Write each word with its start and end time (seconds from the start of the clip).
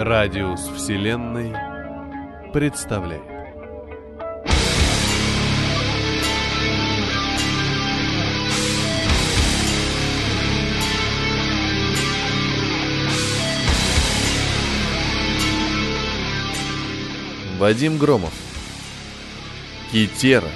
Радиус 0.00 0.60
Вселенной 0.76 1.52
представляет. 2.52 3.20
Вадим 17.58 17.98
Громов. 17.98 18.32
Китера. 19.90 20.46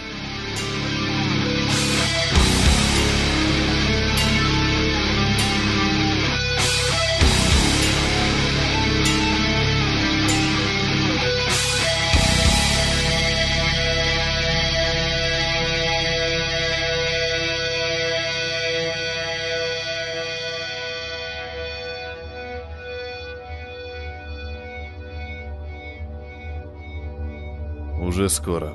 Уже 28.22 28.28
скоро. 28.28 28.72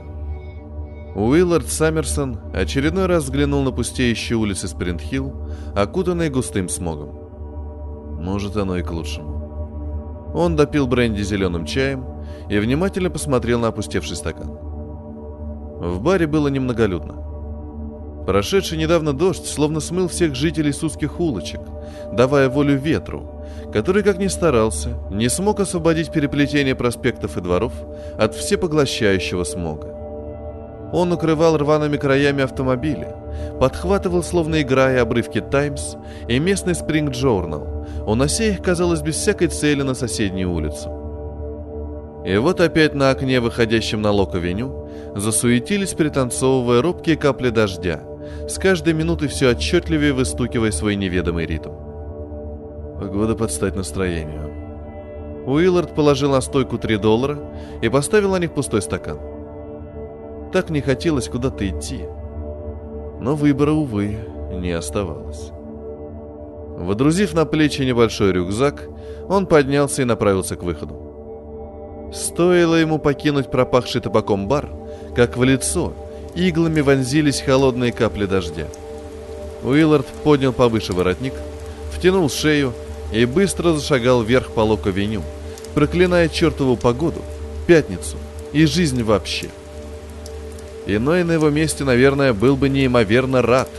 Уиллард 1.16 1.70
Саммерсон 1.70 2.38
очередной 2.54 3.06
раз 3.06 3.24
взглянул 3.24 3.64
на 3.64 3.72
пустеющие 3.72 4.38
улицы 4.38 4.68
Спринтхилл, 4.68 5.34
окутанные 5.74 6.30
густым 6.30 6.68
смогом. 6.68 8.20
Может, 8.22 8.58
оно 8.58 8.76
и 8.76 8.84
к 8.84 8.92
лучшему. 8.92 10.34
Он 10.36 10.58
допил 10.58 10.86
бренди 10.86 11.22
зеленым 11.22 11.66
чаем 11.66 12.04
и 12.50 12.60
внимательно 12.60 13.10
посмотрел 13.10 13.62
на 13.62 13.70
опустевший 13.70 14.18
стакан. 14.18 14.50
В 14.50 16.02
баре 16.02 16.28
было 16.28 16.50
немноголюдно. 16.50 17.27
Прошедший 18.28 18.78
недавно 18.78 19.14
дождь 19.14 19.46
словно 19.46 19.80
смыл 19.80 20.10
всех 20.10 20.36
жителей 20.36 20.74
с 20.74 20.84
узких 20.84 21.22
улочек, 21.22 21.62
давая 22.12 22.50
волю 22.50 22.76
ветру, 22.76 23.42
который, 23.72 24.04
как 24.04 24.18
ни 24.18 24.28
старался, 24.28 24.98
не 25.10 25.30
смог 25.30 25.62
освободить 25.62 26.12
переплетение 26.12 26.76
проспектов 26.76 27.38
и 27.38 27.42
дворов 27.42 27.72
от 28.18 28.36
всепоглощающего 28.36 29.46
смога. 29.46 29.96
Он 30.92 31.14
укрывал 31.14 31.58
рваными 31.58 31.96
краями 31.96 32.44
автомобили, 32.44 33.16
подхватывал, 33.62 34.24
словно 34.24 34.62
играя, 34.62 35.04
обрывки 35.04 35.40
«Таймс» 35.40 35.96
и 36.28 36.38
местный 36.38 36.76
«Спринг 36.76 37.12
Джорнал», 37.12 37.88
унося 38.06 38.44
их, 38.44 38.62
казалось, 38.62 39.02
без 39.02 39.16
всякой 39.16 39.48
цели 39.48 39.84
на 39.84 39.94
соседнюю 39.94 40.52
улицу. 40.52 40.92
И 42.26 42.36
вот 42.36 42.60
опять 42.60 42.94
на 42.94 43.10
окне, 43.10 43.40
выходящем 43.40 44.02
на 44.02 44.12
Лок-авеню, 44.12 44.90
засуетились, 45.16 45.94
пританцовывая 45.94 46.82
робкие 46.82 47.16
капли 47.16 47.52
дождя, 47.52 48.02
с 48.48 48.58
каждой 48.58 48.94
минутой 48.94 49.28
все 49.28 49.52
отчетливее 49.52 50.14
выстукивая 50.14 50.72
свой 50.72 50.96
неведомый 50.96 51.46
ритм. 51.46 51.72
Погода 53.00 53.36
под 53.36 53.52
стать 53.52 53.76
настроению. 53.76 54.52
Уиллард 55.46 55.96
положил 55.96 56.32
на 56.32 56.42
стойку 56.42 56.78
3 56.78 56.98
доллара 56.98 57.40
и 57.82 57.90
поставил 57.90 58.32
на 58.32 58.40
них 58.40 58.54
пустой 58.54 58.82
стакан. 58.82 59.20
Так 60.52 60.70
не 60.70 60.82
хотелось 60.82 61.30
куда-то 61.30 61.68
идти. 61.68 62.06
Но 63.20 63.36
выбора, 63.36 63.72
увы, 63.72 64.18
не 64.52 64.72
оставалось. 64.72 65.52
Водрузив 66.78 67.34
на 67.34 67.46
плечи 67.46 67.82
небольшой 67.82 68.32
рюкзак, 68.32 68.88
он 69.30 69.48
поднялся 69.48 70.02
и 70.02 70.06
направился 70.06 70.56
к 70.56 70.64
выходу. 70.64 72.10
Стоило 72.14 72.76
ему 72.76 73.00
покинуть 73.00 73.52
пропахший 73.52 74.02
табаком 74.02 74.48
бар, 74.48 74.70
как 75.16 75.38
в 75.38 75.44
лицо 75.44 75.94
иглами 76.38 76.82
вонзились 76.82 77.42
холодные 77.42 77.92
капли 77.92 78.26
дождя. 78.26 78.68
Уиллард 79.64 80.06
поднял 80.24 80.54
повыше 80.54 80.94
воротник, 80.94 81.34
втянул 81.92 82.30
шею 82.30 82.74
и 83.12 83.26
быстро 83.26 83.74
зашагал 83.74 84.22
вверх 84.22 84.52
по 84.52 84.60
Лок-авеню, 84.60 85.24
проклиная 85.74 86.30
чертову 86.30 86.78
погоду, 86.78 87.22
пятницу 87.66 88.18
и 88.54 88.66
жизнь 88.66 89.02
вообще. 89.04 89.50
Иной 90.86 91.24
на 91.24 91.34
его 91.34 91.50
месте, 91.50 91.84
наверное, 91.84 92.34
был 92.34 92.56
бы 92.56 92.70
неимоверно 92.70 93.42
рад, 93.42 93.70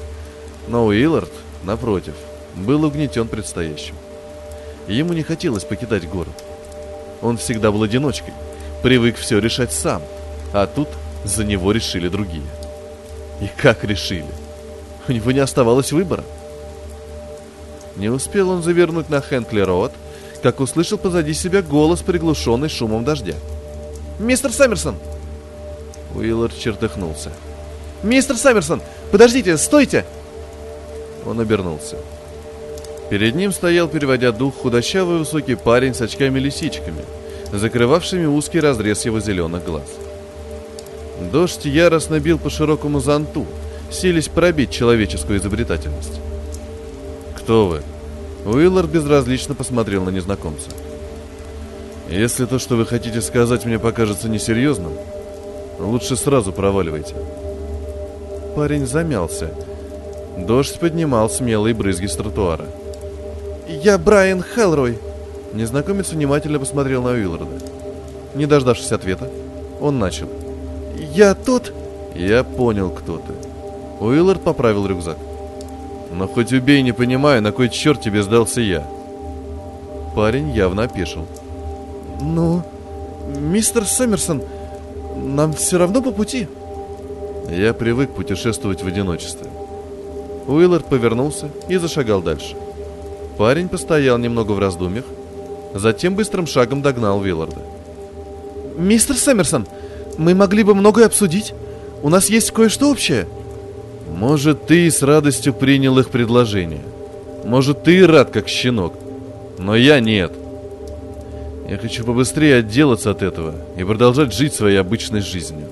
но 0.67 0.85
Уиллард, 0.85 1.31
напротив, 1.63 2.15
был 2.57 2.85
угнетен 2.85 3.29
предстоящим. 3.29 3.95
Ему 4.89 5.13
не 5.13 5.23
хотелось 5.23 5.65
покидать 5.65 6.09
город. 6.09 6.35
Он 7.23 7.37
всегда 7.37 7.71
был 7.71 7.83
одиночкой, 7.85 8.35
привык 8.83 9.17
все 9.17 9.39
решать 9.39 9.73
сам, 9.73 10.03
а 10.53 10.67
тут 10.67 10.89
за 11.25 11.45
него 11.45 11.73
решили 11.73 12.09
другие. 12.09 12.47
И 13.41 13.49
как 13.57 13.85
решили? 13.85 14.27
У 15.09 15.13
него 15.13 15.33
не 15.33 15.41
оставалось 15.41 15.93
выбора. 15.93 16.25
Не 17.97 18.09
успел 18.09 18.51
он 18.51 18.63
завернуть 18.63 19.11
на 19.11 19.17
Хэнкли-Роуд, 19.17 19.93
как 20.43 20.61
услышал 20.61 20.99
позади 20.99 21.35
себя 21.35 21.63
голос, 21.63 22.01
приглушенный 22.03 22.69
шумом 22.69 23.05
дождя. 23.05 23.35
«Мистер 24.19 24.53
Саммерсон!» 24.53 24.97
Уиллард 26.15 26.57
чертыхнулся. 26.57 27.33
«Мистер 28.03 28.37
Саммерсон! 28.37 28.81
Подождите! 29.11 29.57
Стойте!» 29.57 30.05
Он 31.27 31.41
обернулся. 31.41 31.97
Перед 33.11 33.35
ним 33.35 33.53
стоял, 33.53 33.89
переводя 33.89 34.33
дух, 34.33 34.55
худощавый 34.57 35.19
высокий 35.19 35.55
парень 35.55 35.95
с 35.95 36.01
очками-лисичками, 36.01 37.05
закрывавшими 37.53 38.27
узкий 38.27 38.61
разрез 38.61 39.05
его 39.07 39.19
зеленых 39.19 39.65
глаз. 39.65 39.89
Дождь 41.21 41.65
яростно 41.65 42.21
бил 42.21 42.39
по 42.39 42.49
широкому 42.49 43.01
зонту, 43.01 43.47
сились 43.91 44.29
пробить 44.29 44.71
человеческую 44.71 45.39
изобретательность. 45.39 46.21
«Кто 47.37 47.67
вы?» 47.67 47.83
Уиллард 48.45 48.89
безразлично 48.89 49.55
посмотрел 49.55 50.05
на 50.05 50.11
незнакомца. 50.11 50.71
«Если 52.09 52.47
то, 52.47 52.59
что 52.59 52.77
вы 52.77 52.87
хотите 52.87 53.21
сказать, 53.21 53.65
мне 53.65 53.79
покажется 53.79 54.29
несерьезным, 54.29 54.93
лучше 55.79 56.17
сразу 56.17 56.53
проваливайте». 56.53 57.15
Парень 58.55 58.87
замялся. 58.87 59.51
Дождь 60.39 60.79
поднимал 60.79 61.29
смелые 61.29 61.75
брызги 61.75 62.07
с 62.07 62.15
тротуара. 62.15 62.67
«Я 63.69 63.99
Брайан 63.99 64.43
Хелрой!» 64.43 64.99
Незнакомец 65.53 66.11
внимательно 66.11 66.59
посмотрел 66.59 67.03
на 67.03 67.11
Уилларда. 67.11 67.59
Не 68.35 68.47
дождавшись 68.47 68.93
ответа, 68.93 69.31
он 69.81 69.99
начал. 69.99 70.29
«Я 70.99 71.35
тот...» 71.35 71.73
«Я 72.15 72.45
понял, 72.45 72.91
кто 72.91 73.19
ты». 73.19 73.33
Уиллард 74.01 74.43
поправил 74.43 74.87
рюкзак. 74.87 75.17
Но 76.13 76.27
хоть 76.27 76.53
убей, 76.53 76.83
не 76.83 76.93
понимаю, 76.93 77.43
на 77.43 77.53
кой 77.53 77.69
черт 77.69 78.01
тебе 78.01 78.23
сдался 78.23 78.61
я. 78.61 78.87
Парень 80.15 80.51
явно 80.51 80.85
опешил. 80.85 81.27
Ну, 82.21 82.63
мистер 83.39 83.85
Сомерсон, 83.85 84.43
нам 85.17 85.53
все 85.53 85.79
равно 85.79 86.03
по 86.03 86.11
пути. 86.11 86.49
Я 87.51 87.75
привык 87.75 88.11
путешествовать 88.11 88.83
в 88.83 88.87
одиночестве. 88.87 89.49
Уиллард 90.47 90.87
повернулся 90.87 91.51
и 91.69 91.77
зашагал 91.77 92.23
дальше. 92.23 92.57
Парень 93.37 93.69
постоял 93.69 94.19
немного 94.19 94.53
в 94.53 94.59
раздумьях, 94.59 95.05
затем 95.75 96.17
быстрым 96.17 96.47
шагом 96.47 96.83
догнал 96.83 97.21
Уилларда. 97.21 97.61
«Мистер 98.77 99.17
Сэмерсон, 99.17 99.67
мы 100.19 100.35
могли 100.35 100.63
бы 100.63 100.75
многое 100.75 101.07
обсудить. 101.07 101.55
У 102.03 102.11
нас 102.11 102.29
есть 102.29 102.51
кое-что 102.51 102.91
общее». 102.91 103.27
Может, 104.19 104.67
ты 104.67 104.91
с 104.91 105.03
радостью 105.03 105.55
принял 105.55 105.99
их 105.99 106.09
предложение. 106.09 106.83
Может, 107.45 107.85
ты 107.85 107.99
и 107.99 108.03
рад, 108.03 108.31
как 108.31 108.49
щенок. 108.49 108.95
Но 109.59 109.77
я 109.77 110.01
нет. 110.01 110.33
Я 111.69 111.79
хочу 111.79 112.05
побыстрее 112.05 112.57
отделаться 112.57 113.11
от 113.11 113.23
этого 113.23 113.55
и 113.77 113.85
продолжать 113.85 114.35
жить 114.35 114.55
своей 114.55 114.77
обычной 114.77 115.21
жизнью. 115.21 115.69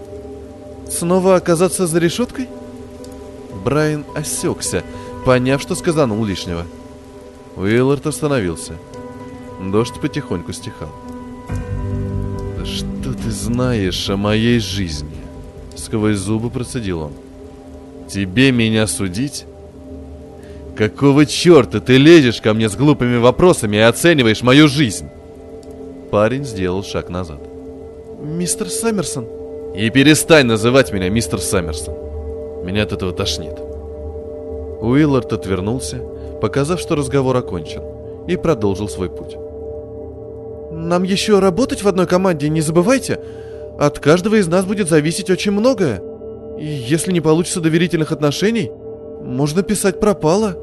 Снова 0.89 1.35
оказаться 1.35 1.87
за 1.87 1.99
решеткой? 1.99 2.49
Брайан 3.65 4.05
осекся, 4.15 4.85
поняв, 5.25 5.61
что 5.61 5.75
сказанул 5.75 6.25
лишнего. 6.25 6.67
Уиллард 7.57 8.07
остановился. 8.07 8.75
Дождь 9.61 9.99
потихоньку 10.01 10.53
стихал. 10.53 10.91
«Да 12.59 12.65
что 12.65 12.96
ты 13.15 13.31
знаешь 13.31 14.09
о 14.11 14.17
моей 14.17 14.59
жизни?» 14.59 15.17
Сквозь 15.77 16.17
зубы 16.17 16.51
процедил 16.51 17.03
он. 17.03 17.13
Тебе 18.09 18.53
меня 18.53 18.87
судить? 18.87 19.47
Какого 20.77 21.27
черта 21.27 21.81
ты 21.81 21.97
лезешь 21.97 22.41
ко 22.41 22.55
мне 22.55 22.69
с 22.69 22.77
глупыми 22.77 23.17
вопросами 23.17 23.77
и 23.77 23.81
оцениваешь 23.81 24.43
мою 24.43 24.69
жизнь? 24.69 25.09
Парень 26.11 26.45
сделал 26.45 26.85
шаг 26.85 27.09
назад. 27.09 27.41
Мистер 28.23 28.69
Саммерсон. 28.69 29.27
И 29.75 29.91
перестань 29.91 30.47
называть 30.47 30.93
меня 30.93 31.09
мистер 31.09 31.41
Саммерсон. 31.41 31.95
Меня 32.65 32.85
от 32.85 32.93
этого 32.93 33.13
тошнит. 33.13 33.59
Уиллард 34.81 35.33
отвернулся, 35.33 35.99
показав, 36.41 36.81
что 36.81 36.95
разговор 36.95 37.37
окончен, 37.37 37.83
и 38.29 38.37
продолжил 38.37 38.89
свой 38.89 39.11
путь. 39.11 39.37
Нам 40.77 41.05
еще 41.05 41.39
работать 41.39 41.83
в 41.83 41.89
одной 41.89 42.07
команде, 42.07 42.51
не 42.51 42.61
забывайте. 42.61 43.19
От 43.79 43.99
каждого 43.99 44.35
из 44.35 44.47
нас 44.47 44.67
будет 44.67 44.91
зависеть 44.91 45.31
очень 45.31 45.53
многое. 45.53 46.03
И 46.59 46.67
если 46.67 47.13
не 47.13 47.23
получится 47.23 47.63
доверительных 47.63 48.13
отношений, 48.13 48.71
можно 49.23 49.63
писать 49.63 50.01
пропало. 50.01 50.55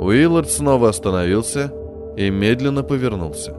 Уиллард 0.00 0.50
снова 0.50 0.88
остановился 0.88 1.70
и 2.16 2.30
медленно 2.30 2.82
повернулся. 2.82 3.52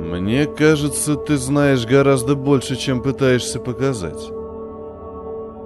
«Мне 0.00 0.46
кажется, 0.46 1.16
ты 1.16 1.36
знаешь 1.36 1.84
гораздо 1.86 2.34
больше, 2.36 2.76
чем 2.76 3.02
пытаешься 3.02 3.60
показать. 3.60 4.30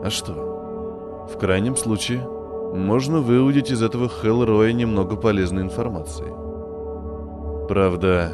А 0.05 0.09
что? 0.11 1.29
В 1.33 1.39
крайнем 1.39 1.77
случае, 1.77 2.29
можно 2.75 3.21
выудить 3.21 3.71
из 3.71 3.81
этого 3.81 4.09
Хеллроя 4.09 4.73
немного 4.73 5.15
полезной 5.15 5.63
информации. 5.63 6.48
Правда, 7.69 8.33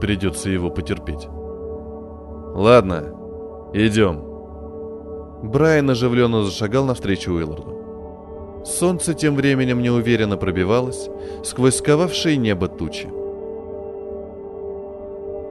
придется 0.00 0.48
его 0.48 0.70
потерпеть. 0.70 1.26
Ладно, 2.54 3.12
идем. 3.72 4.22
Брайан 5.42 5.90
оживленно 5.90 6.44
зашагал 6.44 6.84
навстречу 6.84 7.32
Уилларду. 7.32 8.62
Солнце 8.64 9.14
тем 9.14 9.34
временем 9.34 9.82
неуверенно 9.82 10.36
пробивалось 10.36 11.08
сквозь 11.42 11.78
сковавшие 11.78 12.36
небо 12.36 12.68
тучи. 12.68 13.08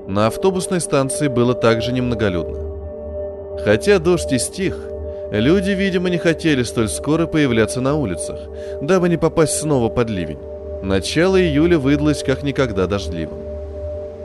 На 0.08 0.28
автобусной 0.28 0.80
станции 0.80 1.28
было 1.28 1.54
также 1.54 1.92
немноголюдно. 1.92 3.58
Хотя 3.66 4.00
дождь 4.00 4.32
и 4.32 4.40
стих, 4.40 4.78
люди, 5.32 5.72
видимо, 5.72 6.10
не 6.10 6.18
хотели 6.18 6.64
столь 6.64 6.88
скоро 6.88 7.28
появляться 7.28 7.82
на 7.82 7.96
улицах, 7.96 8.40
дабы 8.82 9.10
не 9.10 9.18
попасть 9.18 9.60
снова 9.60 9.90
под 9.90 10.10
ливень. 10.10 10.51
Начало 10.82 11.40
июля 11.40 11.78
выдалось 11.78 12.24
как 12.24 12.42
никогда 12.42 12.88
дождливым. 12.88 13.38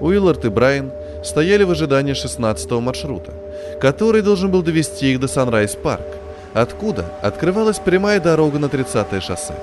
Уиллард 0.01 0.45
и 0.47 0.49
Брайан 0.49 0.91
стояли 1.23 1.65
в 1.65 1.71
ожидании 1.71 2.15
16-го 2.15 2.81
маршрута, 2.81 3.33
который 3.79 4.23
должен 4.23 4.51
был 4.51 4.63
довести 4.63 5.13
их 5.13 5.21
до 5.21 5.29
Санрайз-парк, 5.29 6.07
откуда 6.55 7.05
открывалась 7.21 7.79
прямая 7.79 8.21
дорога 8.21 8.59
на 8.59 8.67
30-е 8.67 9.21
шоссе. 9.21 9.55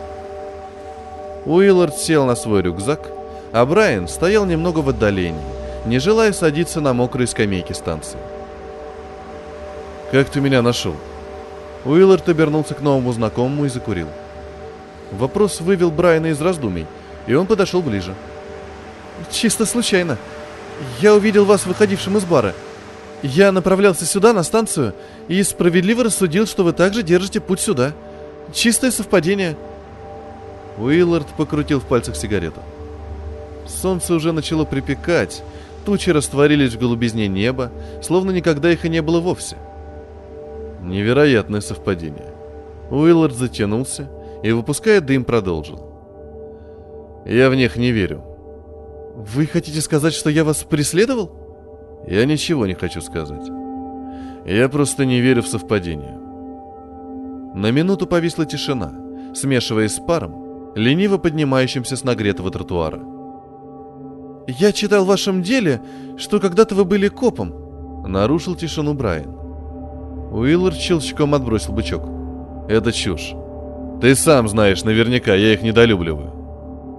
Уиллард 1.46 1.98
сел 1.98 2.26
на 2.26 2.36
свой 2.36 2.62
рюкзак, 2.62 3.10
а 3.52 3.66
Брайан 3.66 4.08
стоял 4.08 4.46
немного 4.46 4.80
в 4.80 4.90
отдалении, 4.90 5.42
не 5.86 5.98
желая 5.98 6.32
садиться 6.32 6.80
на 6.80 6.94
мокрые 6.94 7.28
скамейки 7.28 7.74
станции. 7.74 8.20
«Как 10.12 10.30
ты 10.30 10.42
меня 10.42 10.62
нашел?» 10.62 10.96
Уиллард 11.86 12.30
обернулся 12.30 12.76
к 12.76 12.82
новому 12.82 13.12
знакомому 13.14 13.66
и 13.66 13.70
закурил. 13.70 14.08
Вопрос 15.18 15.62
вывел 15.62 15.92
Брайана 15.92 16.28
из 16.28 16.42
раздумий, 16.42 16.88
и 17.28 17.34
он 17.34 17.46
подошел 17.46 17.82
ближе. 17.82 18.16
«Чисто 19.32 19.66
случайно. 19.66 20.18
Я 21.00 21.14
увидел 21.14 21.46
вас 21.46 21.66
выходившим 21.66 22.18
из 22.18 22.26
бара. 22.26 22.54
Я 23.22 23.52
направлялся 23.52 24.06
сюда, 24.06 24.34
на 24.34 24.44
станцию, 24.44 24.94
и 25.28 25.42
справедливо 25.44 26.04
рассудил, 26.04 26.48
что 26.48 26.64
вы 26.64 26.74
также 26.74 27.04
держите 27.04 27.40
путь 27.40 27.60
сюда. 27.60 27.94
Чистое 28.52 28.92
совпадение». 28.92 29.56
Уиллард 30.78 31.28
покрутил 31.38 31.80
в 31.80 31.86
пальцах 31.86 32.16
сигарету. 32.16 32.62
Солнце 33.68 34.16
уже 34.16 34.32
начало 34.32 34.66
припекать, 34.66 35.44
тучи 35.86 36.10
растворились 36.10 36.74
в 36.74 36.80
голубизне 36.80 37.28
неба, 37.28 37.72
словно 38.02 38.32
никогда 38.32 38.72
их 38.72 38.84
и 38.84 38.90
не 38.90 39.02
было 39.04 39.20
вовсе. 39.20 39.58
Невероятное 40.82 41.62
совпадение. 41.62 42.34
Уиллард 42.90 43.36
затянулся 43.36 44.10
и, 44.44 44.52
выпуская 44.52 45.02
дым, 45.02 45.24
продолжил. 45.24 45.90
«Я 47.26 47.50
в 47.50 47.56
них 47.56 47.78
не 47.78 47.92
верю. 47.92 48.24
Вы 49.16 49.46
хотите 49.46 49.80
сказать, 49.82 50.14
что 50.14 50.30
я 50.30 50.44
вас 50.44 50.64
преследовал? 50.64 51.32
Я 52.08 52.26
ничего 52.26 52.66
не 52.68 52.74
хочу 52.74 53.02
сказать. 53.02 53.48
Я 54.46 54.68
просто 54.70 55.06
не 55.06 55.22
верю 55.22 55.42
в 55.42 55.48
совпадение. 55.48 56.20
На 57.54 57.72
минуту 57.72 58.08
повисла 58.08 58.46
тишина, 58.46 58.92
смешиваясь 59.34 59.96
с 59.96 60.00
паром, 60.00 60.74
лениво 60.76 61.18
поднимающимся 61.18 61.96
с 61.96 62.04
нагретого 62.04 62.52
тротуара. 62.52 63.00
«Я 64.48 64.74
читал 64.74 65.06
в 65.06 65.08
вашем 65.08 65.42
деле, 65.44 65.82
что 66.18 66.40
когда-то 66.40 66.76
вы 66.76 66.84
были 66.84 67.08
копом»,— 67.08 68.04
нарушил 68.08 68.56
тишину 68.56 68.94
Брайан. 68.94 69.34
Уиллард 70.32 70.76
щелчком 70.76 71.36
отбросил 71.36 71.72
бычок. 71.74 72.04
«Это 72.68 72.92
чушь. 72.92 73.36
Ты 74.02 74.16
сам 74.16 74.48
знаешь, 74.48 74.84
наверняка 74.84 75.34
я 75.34 75.54
их 75.54 75.62
недолюбливаю. 75.62 76.32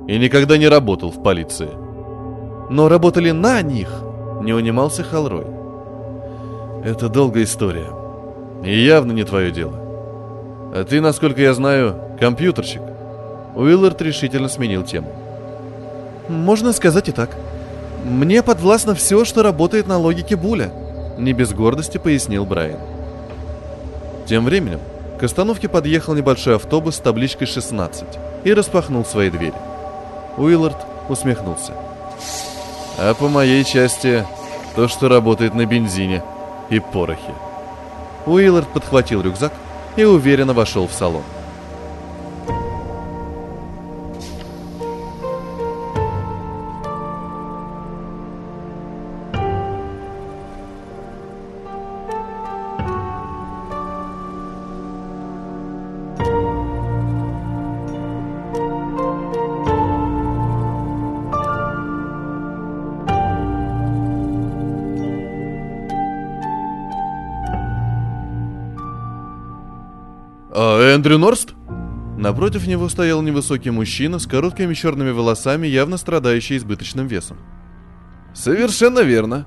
И 0.09 0.19
никогда 0.19 0.57
не 0.57 0.69
работал 0.69 1.11
в 1.11 1.23
полиции 1.23 1.69
но 2.71 2.89
работали 2.89 3.31
на 3.31 3.63
них, 3.63 3.89
не 4.43 4.53
унимался 4.53 5.03
Халрой. 5.03 5.47
Это 6.85 7.09
долгая 7.09 7.45
история. 7.45 7.91
И 8.65 8.79
явно 8.79 9.13
не 9.13 9.25
твое 9.25 9.51
дело. 9.51 9.75
А 10.75 10.85
ты, 10.85 11.01
насколько 11.01 11.41
я 11.41 11.55
знаю, 11.55 11.97
компьютерщик. 12.19 12.83
Уиллард 13.55 14.01
решительно 14.03 14.49
сменил 14.49 14.83
тему. 14.83 15.13
Можно 16.29 16.73
сказать 16.73 17.09
и 17.09 17.13
так. 17.13 17.31
Мне 18.05 18.43
подвластно 18.43 18.95
все, 18.95 19.25
что 19.25 19.43
работает 19.43 19.87
на 19.87 19.99
логике 19.99 20.37
Буля, 20.37 20.73
не 21.19 21.33
без 21.33 21.53
гордости 21.53 21.99
пояснил 21.99 22.45
Брайан. 22.45 22.81
Тем 24.27 24.45
временем 24.45 24.81
к 25.19 25.23
остановке 25.23 25.69
подъехал 25.69 26.15
небольшой 26.15 26.57
автобус 26.57 26.97
с 26.97 27.01
табличкой 27.01 27.47
16 27.47 28.05
и 28.45 28.53
распахнул 28.53 29.05
свои 29.05 29.31
двери. 29.31 29.55
Уиллард 30.37 30.77
усмехнулся. 31.09 31.73
А 32.99 33.15
по 33.15 33.29
моей 33.29 33.65
части, 33.65 34.27
то, 34.75 34.89
что 34.89 35.09
работает 35.09 35.55
на 35.55 35.67
бензине 35.67 36.23
и 36.71 36.81
порохе. 36.81 37.35
Уиллард 38.27 38.69
подхватил 38.69 39.23
рюкзак 39.23 39.53
и 39.97 40.05
уверенно 40.05 40.53
вошел 40.53 40.89
в 40.89 40.93
салон. 40.93 41.23
Эндрю 70.95 71.19
Норст?» 71.19 71.55
Напротив 72.17 72.69
него 72.69 72.89
стоял 72.89 73.21
невысокий 73.21 73.71
мужчина 73.71 74.21
с 74.21 74.27
короткими 74.27 74.75
черными 74.75 75.11
волосами, 75.11 75.67
явно 75.67 75.97
страдающий 75.97 76.57
избыточным 76.57 77.09
весом. 77.09 77.39
«Совершенно 78.33 79.01
верно. 79.01 79.47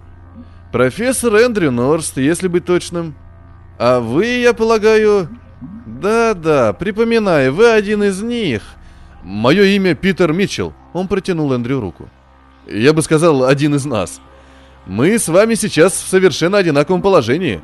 Профессор 0.73 1.35
Эндрю 1.35 1.71
Норст, 1.71 2.17
если 2.17 2.49
быть 2.49 2.65
точным. 2.65 3.15
А 3.79 3.99
вы, 4.01 4.25
я 4.25 4.53
полагаю...» 4.53 5.29
«Да-да, 5.85 6.73
припоминаю, 6.73 7.53
вы 7.53 7.71
один 7.71 8.03
из 8.03 8.21
них. 8.21 8.61
Мое 9.23 9.63
имя 9.63 9.95
Питер 9.95 10.33
Митчелл». 10.33 10.73
Он 10.93 11.07
протянул 11.07 11.53
Эндрю 11.53 11.79
руку. 11.79 12.09
«Я 12.67 12.91
бы 12.91 13.01
сказал, 13.01 13.45
один 13.45 13.75
из 13.75 13.85
нас. 13.85 14.19
Мы 14.85 15.17
с 15.17 15.29
вами 15.29 15.55
сейчас 15.55 15.93
в 15.93 16.07
совершенно 16.07 16.57
одинаковом 16.57 17.01
положении. 17.01 17.61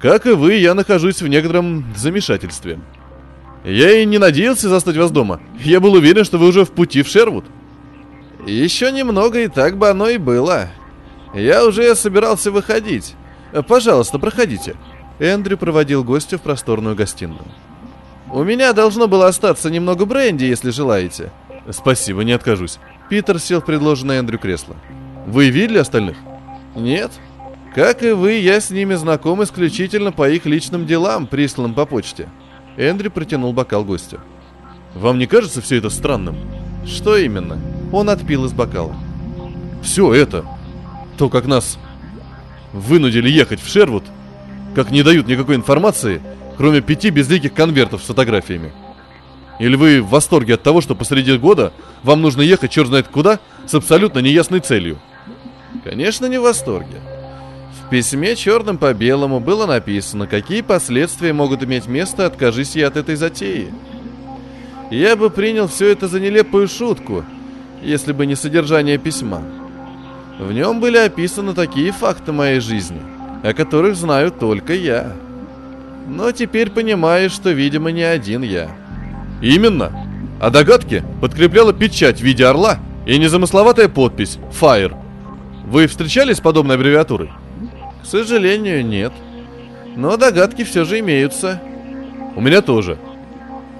Как 0.00 0.26
и 0.26 0.30
вы, 0.30 0.54
я 0.54 0.74
нахожусь 0.74 1.20
в 1.20 1.26
некотором 1.26 1.84
замешательстве». 1.96 2.78
Я 3.64 3.98
и 3.98 4.04
не 4.04 4.18
надеялся 4.18 4.68
застать 4.68 4.96
вас 4.96 5.10
дома. 5.10 5.40
Я 5.58 5.80
был 5.80 5.94
уверен, 5.94 6.24
что 6.24 6.38
вы 6.38 6.48
уже 6.48 6.64
в 6.64 6.70
пути 6.70 7.02
в 7.02 7.08
Шервуд. 7.08 7.46
Еще 8.46 8.92
немного, 8.92 9.40
и 9.40 9.48
так 9.48 9.78
бы 9.78 9.88
оно 9.88 10.08
и 10.08 10.18
было. 10.18 10.68
Я 11.34 11.66
уже 11.66 11.94
собирался 11.94 12.50
выходить. 12.50 13.14
Пожалуйста, 13.66 14.18
проходите. 14.18 14.76
Эндрю 15.18 15.56
проводил 15.56 16.04
гостя 16.04 16.36
в 16.36 16.42
просторную 16.42 16.94
гостиную. 16.94 17.44
У 18.30 18.42
меня 18.42 18.72
должно 18.72 19.08
было 19.08 19.28
остаться 19.28 19.70
немного 19.70 20.04
бренди, 20.04 20.44
если 20.44 20.70
желаете. 20.70 21.30
Спасибо, 21.70 22.22
не 22.22 22.32
откажусь. 22.32 22.78
Питер 23.08 23.38
сел 23.38 23.62
в 23.62 23.64
предложенное 23.64 24.18
Эндрю 24.18 24.38
кресло. 24.38 24.76
Вы 25.26 25.48
видели 25.48 25.78
остальных? 25.78 26.18
Нет. 26.74 27.12
Как 27.74 28.02
и 28.02 28.10
вы, 28.10 28.32
я 28.32 28.60
с 28.60 28.70
ними 28.70 28.94
знаком 28.94 29.42
исключительно 29.42 30.12
по 30.12 30.28
их 30.28 30.44
личным 30.44 30.86
делам, 30.86 31.26
присланным 31.26 31.74
по 31.74 31.86
почте. 31.86 32.28
Эндри 32.76 33.08
протянул 33.08 33.52
бокал 33.52 33.84
гостю. 33.84 34.20
«Вам 34.94 35.18
не 35.18 35.26
кажется 35.26 35.60
все 35.60 35.76
это 35.76 35.90
странным?» 35.90 36.36
«Что 36.86 37.16
именно?» 37.16 37.58
Он 37.92 38.10
отпил 38.10 38.44
из 38.44 38.52
бокала. 38.52 38.94
«Все 39.82 40.12
это. 40.12 40.44
То, 41.16 41.28
как 41.28 41.46
нас 41.46 41.78
вынудили 42.72 43.30
ехать 43.30 43.60
в 43.60 43.70
Шервуд, 43.70 44.04
как 44.74 44.90
не 44.90 45.02
дают 45.02 45.28
никакой 45.28 45.54
информации, 45.56 46.20
кроме 46.56 46.80
пяти 46.80 47.10
безликих 47.10 47.54
конвертов 47.54 48.02
с 48.02 48.06
фотографиями. 48.06 48.72
Или 49.60 49.76
вы 49.76 50.02
в 50.02 50.08
восторге 50.08 50.54
от 50.54 50.62
того, 50.62 50.80
что 50.80 50.94
посреди 50.94 51.36
года 51.38 51.72
вам 52.02 52.20
нужно 52.22 52.42
ехать 52.42 52.72
черт 52.72 52.88
знает 52.88 53.08
куда, 53.08 53.38
с 53.66 53.74
абсолютно 53.74 54.18
неясной 54.18 54.60
целью. 54.60 54.98
Конечно, 55.84 56.26
не 56.26 56.38
в 56.38 56.42
восторге. 56.42 57.00
В 57.86 57.90
письме 57.90 58.34
черным 58.34 58.78
по 58.78 58.94
белому 58.94 59.40
было 59.40 59.66
написано, 59.66 60.26
какие 60.26 60.62
последствия 60.62 61.32
могут 61.32 61.62
иметь 61.62 61.86
место, 61.86 62.24
откажись 62.24 62.76
я 62.76 62.88
от 62.88 62.96
этой 62.96 63.14
затеи. 63.14 63.72
Я 64.90 65.16
бы 65.16 65.28
принял 65.28 65.68
все 65.68 65.88
это 65.88 66.08
за 66.08 66.18
нелепую 66.18 66.66
шутку, 66.66 67.24
если 67.82 68.12
бы 68.12 68.26
не 68.26 68.36
содержание 68.36 68.96
письма. 68.96 69.42
В 70.38 70.50
нем 70.52 70.80
были 70.80 70.96
описаны 70.96 71.52
такие 71.52 71.92
факты 71.92 72.32
моей 72.32 72.60
жизни, 72.60 73.00
о 73.42 73.52
которых 73.52 73.96
знаю 73.96 74.32
только 74.32 74.72
я. 74.72 75.12
Но 76.08 76.32
теперь 76.32 76.70
понимаю, 76.70 77.28
что, 77.28 77.50
видимо, 77.50 77.90
не 77.90 78.02
один 78.02 78.42
я. 78.42 78.70
Именно. 79.42 79.92
А 80.40 80.50
догадки 80.50 81.04
подкрепляла 81.20 81.72
печать 81.72 82.20
в 82.20 82.24
виде 82.24 82.46
орла 82.46 82.78
и 83.06 83.18
незамысловатая 83.18 83.88
подпись 83.88 84.38
«Fire». 84.58 84.96
Вы 85.66 85.86
встречались 85.86 86.38
с 86.38 86.40
подобной 86.40 86.76
аббревиатурой? 86.76 87.30
К 88.04 88.06
сожалению, 88.06 88.84
нет. 88.84 89.14
Но 89.96 90.18
догадки 90.18 90.62
все 90.62 90.84
же 90.84 90.98
имеются. 90.98 91.58
У 92.36 92.40
меня 92.42 92.60
тоже. 92.60 92.98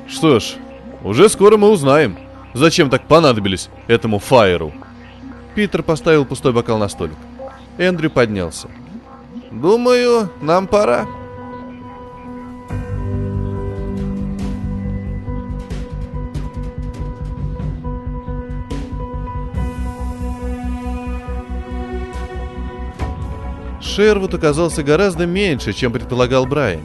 Что 0.08 0.40
ж, 0.40 0.54
уже 1.02 1.28
скоро 1.28 1.58
мы 1.58 1.68
узнаем, 1.68 2.16
зачем 2.54 2.88
так 2.88 3.06
понадобились 3.06 3.68
этому 3.86 4.18
Файеру. 4.18 4.72
Питер 5.54 5.82
поставил 5.82 6.24
пустой 6.24 6.54
бокал 6.54 6.78
на 6.78 6.88
столик. 6.88 7.16
Эндрю 7.76 8.08
поднялся. 8.08 8.68
«Думаю, 9.50 10.30
нам 10.40 10.68
пора». 10.68 11.06
Шервуд 23.94 24.34
оказался 24.34 24.82
гораздо 24.82 25.24
меньше, 25.24 25.72
чем 25.72 25.92
предполагал 25.92 26.46
Брайан. 26.46 26.80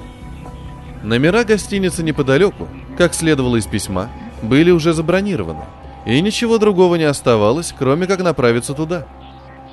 Номера 1.02 1.44
гостиницы 1.44 2.04
неподалеку, 2.04 2.68
как 3.00 3.16
следовало 3.16 3.56
из 3.56 3.66
письма, 3.66 4.10
были 4.44 4.70
уже 4.70 4.94
забронированы, 4.94 5.64
и 6.06 6.22
ничего 6.22 6.60
другого 6.60 6.96
не 6.96 7.06
оставалось, 7.06 7.74
кроме 7.76 8.06
как 8.06 8.22
направиться 8.22 8.76
туда. 8.76 9.08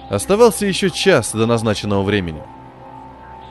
Оставался 0.08 0.64
еще 0.64 0.88
час 0.88 1.32
до 1.32 1.44
назначенного 1.44 2.02
времени. 2.04 2.42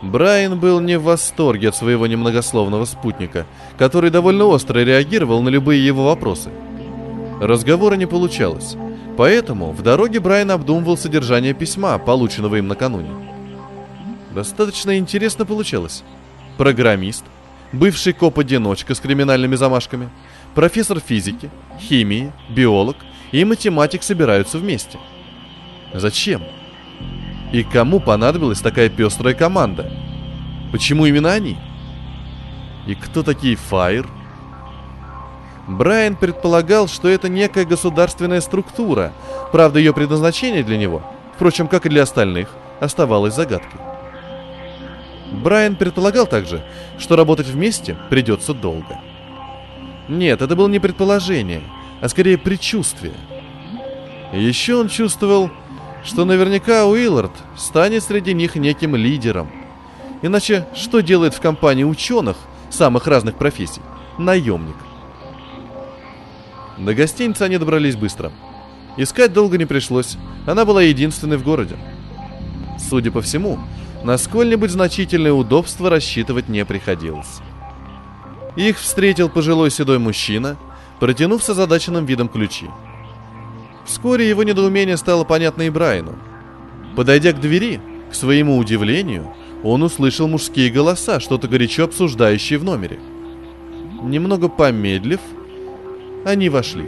Брайан 0.02 0.60
был 0.60 0.80
не 0.80 0.98
в 0.98 1.04
восторге 1.04 1.70
от 1.70 1.76
своего 1.76 2.08
немногословного 2.08 2.86
спутника, 2.86 3.46
который 3.78 4.10
довольно 4.10 4.46
остро 4.46 4.80
реагировал 4.80 5.44
на 5.44 5.50
любые 5.50 5.86
его 5.86 6.06
вопросы. 6.06 6.50
Разговора 7.40 7.96
не 7.96 8.08
получалось, 8.08 8.78
поэтому 9.16 9.74
в 9.74 9.84
дороге 9.84 10.20
Брайан 10.20 10.50
обдумывал 10.50 10.98
содержание 10.98 11.54
письма, 11.54 12.00
полученного 12.00 12.56
им 12.56 12.68
накануне. 12.68 13.35
Достаточно 14.36 14.98
интересно 14.98 15.46
получалось. 15.46 16.04
Программист, 16.58 17.24
бывший 17.72 18.12
коп-одиночка 18.12 18.94
с 18.94 19.00
криминальными 19.00 19.56
замашками, 19.56 20.10
профессор 20.54 21.00
физики, 21.00 21.50
химии, 21.80 22.34
биолог 22.50 22.98
и 23.32 23.46
математик 23.46 24.04
собираются 24.04 24.58
вместе. 24.58 25.00
Зачем? 25.94 26.44
И 27.54 27.64
кому 27.64 28.02
понадобилась 28.02 28.60
такая 28.60 28.90
пестрая 28.90 29.34
команда? 29.34 29.90
Почему 30.74 31.06
именно 31.06 31.32
они? 31.32 31.58
И 32.88 32.94
кто 32.94 33.24
такие 33.24 33.56
Файр? 33.56 34.06
Брайан 35.66 36.18
предполагал, 36.18 36.90
что 36.90 37.08
это 37.08 37.30
некая 37.30 37.64
государственная 37.64 38.42
структура, 38.42 39.14
правда 39.54 39.80
ее 39.80 39.94
предназначение 39.94 40.64
для 40.64 40.78
него, 40.78 41.02
впрочем, 41.36 41.70
как 41.70 41.86
и 41.86 41.90
для 41.90 42.04
остальных, 42.04 42.50
оставалось 42.82 43.34
загадкой. 43.34 43.95
Брайан 45.36 45.76
предполагал 45.76 46.28
также, 46.28 46.64
что 46.98 47.16
работать 47.16 47.48
вместе 47.48 47.98
придется 48.10 48.54
долго. 48.54 49.00
Нет, 50.08 50.42
это 50.42 50.56
было 50.56 50.68
не 50.68 50.80
предположение, 50.80 51.62
а 52.02 52.10
скорее 52.10 52.38
предчувствие. 52.38 53.14
Еще 54.34 54.76
он 54.76 54.90
чувствовал, 54.90 55.50
что 56.04 56.26
наверняка 56.26 56.86
Уиллард 56.86 57.32
станет 57.58 58.04
среди 58.04 58.34
них 58.34 58.56
неким 58.56 58.96
лидером. 58.96 59.52
Иначе 60.22 60.68
что 60.74 61.02
делает 61.02 61.34
в 61.34 61.42
компании 61.42 61.84
ученых 61.84 62.38
самых 62.70 63.08
разных 63.08 63.36
профессий? 63.36 63.82
Наемник. 64.18 64.76
До 66.78 66.94
гостиницы 66.94 67.44
они 67.44 67.58
добрались 67.58 67.96
быстро. 67.96 68.32
Искать 68.98 69.34
долго 69.34 69.58
не 69.58 69.66
пришлось, 69.66 70.18
она 70.46 70.66
была 70.66 70.82
единственной 70.82 71.38
в 71.38 71.44
городе. 71.44 71.78
Судя 72.78 73.12
по 73.12 73.22
всему, 73.22 73.60
на 74.06 74.20
сколь-нибудь 74.20 74.70
значительное 74.70 75.34
удобство 75.34 75.90
рассчитывать 75.90 76.48
не 76.48 76.64
приходилось. 76.64 77.40
Их 78.56 78.78
встретил 78.78 79.30
пожилой 79.30 79.72
седой 79.72 79.98
мужчина, 79.98 80.58
протянув 81.00 81.44
с 81.44 81.50
озадаченным 81.50 82.06
видом 82.06 82.30
ключи. 82.30 82.68
Вскоре 83.84 84.30
его 84.30 84.44
недоумение 84.44 84.98
стало 84.98 85.24
понятно 85.24 85.64
и 85.64 85.72
Брайану. 85.72 86.16
Подойдя 86.96 87.34
к 87.34 87.42
двери, 87.42 87.82
к 88.12 88.14
своему 88.14 88.60
удивлению, 88.60 89.34
он 89.64 89.82
услышал 89.82 90.28
мужские 90.28 90.70
голоса, 90.70 91.20
что-то 91.20 91.48
горячо 91.48 91.86
обсуждающие 91.86 92.60
в 92.60 92.64
номере. 92.64 93.00
Немного 94.04 94.50
помедлив, 94.50 95.20
они 96.26 96.50
вошли. 96.50 96.88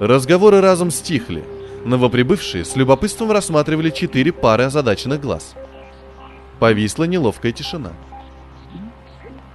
Разговоры 0.00 0.62
разом 0.62 0.90
стихли. 0.90 1.44
Новоприбывшие 1.84 2.64
с 2.64 2.76
любопытством 2.76 3.30
рассматривали 3.30 3.90
четыре 3.90 4.32
пары 4.32 4.64
озадаченных 4.64 5.20
глаз– 5.20 5.54
Повисла 6.58 7.04
неловкая 7.04 7.52
тишина. 7.52 7.92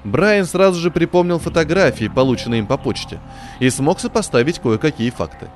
Брайан 0.04 0.46
сразу 0.46 0.80
же 0.80 0.92
припомнил 0.92 1.40
фотографии, 1.40 2.12
полученные 2.14 2.60
им 2.60 2.68
по 2.68 2.78
почте, 2.78 3.20
и 3.60 3.70
смог 3.70 4.00
сопоставить 4.00 4.60
кое-какие 4.60 5.10
факты. 5.10 5.50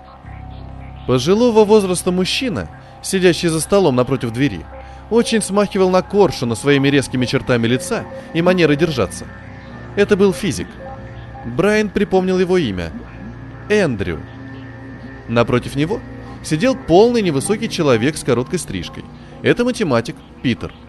Пожилого 1.06 1.66
возраста 1.66 2.12
мужчина, 2.12 2.70
сидящий 3.02 3.50
за 3.50 3.60
столом 3.60 3.96
напротив 3.96 4.32
двери, 4.32 4.66
очень 5.10 5.42
смахивал 5.42 5.90
на 5.90 6.02
Коршуна 6.02 6.56
своими 6.56 6.90
резкими 6.90 7.26
чертами 7.26 7.68
лица 7.68 8.06
и 8.34 8.42
манерой 8.42 8.76
держаться. 8.76 9.26
Это 9.96 10.16
был 10.16 10.34
физик. 10.34 10.68
Брайан 11.46 11.90
припомнил 11.90 12.40
его 12.40 12.58
имя. 12.58 12.92
Эндрю. 13.70 14.22
Напротив 15.28 15.76
него 15.76 16.00
сидел 16.44 16.76
полный 16.76 17.22
невысокий 17.22 17.70
человек 17.70 18.18
с 18.18 18.24
короткой 18.24 18.60
стрижкой. 18.60 19.04
Это 19.44 19.66
математик 19.66 20.16
Питер– 20.42 20.74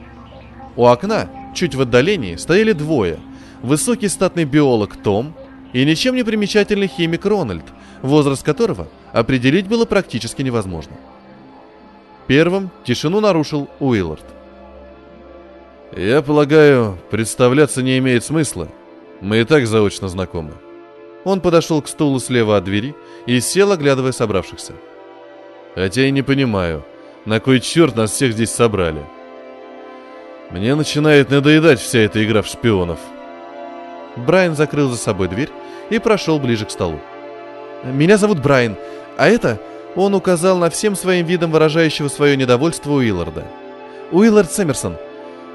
у 0.78 0.86
окна, 0.86 1.28
чуть 1.54 1.74
в 1.74 1.80
отдалении, 1.80 2.36
стояли 2.36 2.70
двое. 2.70 3.18
Высокий 3.62 4.06
статный 4.06 4.44
биолог 4.44 4.96
Том 4.96 5.34
и 5.72 5.84
ничем 5.84 6.14
не 6.14 6.22
примечательный 6.22 6.86
химик 6.86 7.26
Рональд, 7.26 7.64
возраст 8.00 8.44
которого 8.44 8.86
определить 9.12 9.66
было 9.66 9.86
практически 9.86 10.42
невозможно. 10.42 10.92
Первым 12.28 12.70
тишину 12.84 13.18
нарушил 13.18 13.68
Уиллард. 13.80 14.24
«Я 15.96 16.22
полагаю, 16.22 16.96
представляться 17.10 17.82
не 17.82 17.98
имеет 17.98 18.22
смысла. 18.22 18.68
Мы 19.20 19.40
и 19.40 19.44
так 19.44 19.66
заочно 19.66 20.08
знакомы». 20.08 20.52
Он 21.24 21.40
подошел 21.40 21.82
к 21.82 21.88
стулу 21.88 22.20
слева 22.20 22.56
от 22.56 22.62
двери 22.62 22.94
и 23.26 23.40
сел, 23.40 23.72
оглядывая 23.72 24.12
собравшихся. 24.12 24.74
«Хотя 25.74 26.06
и 26.06 26.12
не 26.12 26.22
понимаю, 26.22 26.84
на 27.24 27.40
кой 27.40 27.58
черт 27.58 27.96
нас 27.96 28.12
всех 28.12 28.34
здесь 28.34 28.52
собрали?» 28.52 29.02
Мне 30.50 30.74
начинает 30.74 31.30
надоедать 31.30 31.78
вся 31.78 32.00
эта 32.00 32.24
игра 32.24 32.42
в 32.42 32.46
шпионов. 32.46 32.98
Брайан 34.16 34.56
закрыл 34.56 34.88
за 34.88 34.96
собой 34.96 35.28
дверь 35.28 35.50
и 35.90 35.98
прошел 35.98 36.38
ближе 36.38 36.64
к 36.64 36.70
столу. 36.70 37.00
«Меня 37.84 38.16
зовут 38.16 38.40
Брайан, 38.40 38.76
а 39.16 39.28
это...» 39.28 39.60
Он 39.96 40.14
указал 40.14 40.58
на 40.58 40.70
всем 40.70 40.94
своим 40.94 41.26
видом 41.26 41.50
выражающего 41.50 42.08
свое 42.08 42.36
недовольство 42.36 42.92
Уилларда. 42.92 43.44
«Уиллард 44.12 44.52
Сэмерсон, 44.52 44.96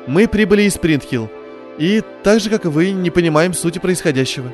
мы 0.06 0.28
прибыли 0.28 0.64
из 0.64 0.78
Принтхилл, 0.78 1.30
и 1.78 2.02
так 2.24 2.42
же, 2.42 2.50
как 2.50 2.66
и 2.66 2.68
вы, 2.68 2.92
не 2.92 3.10
понимаем 3.10 3.54
сути 3.54 3.80
происходящего». 3.80 4.52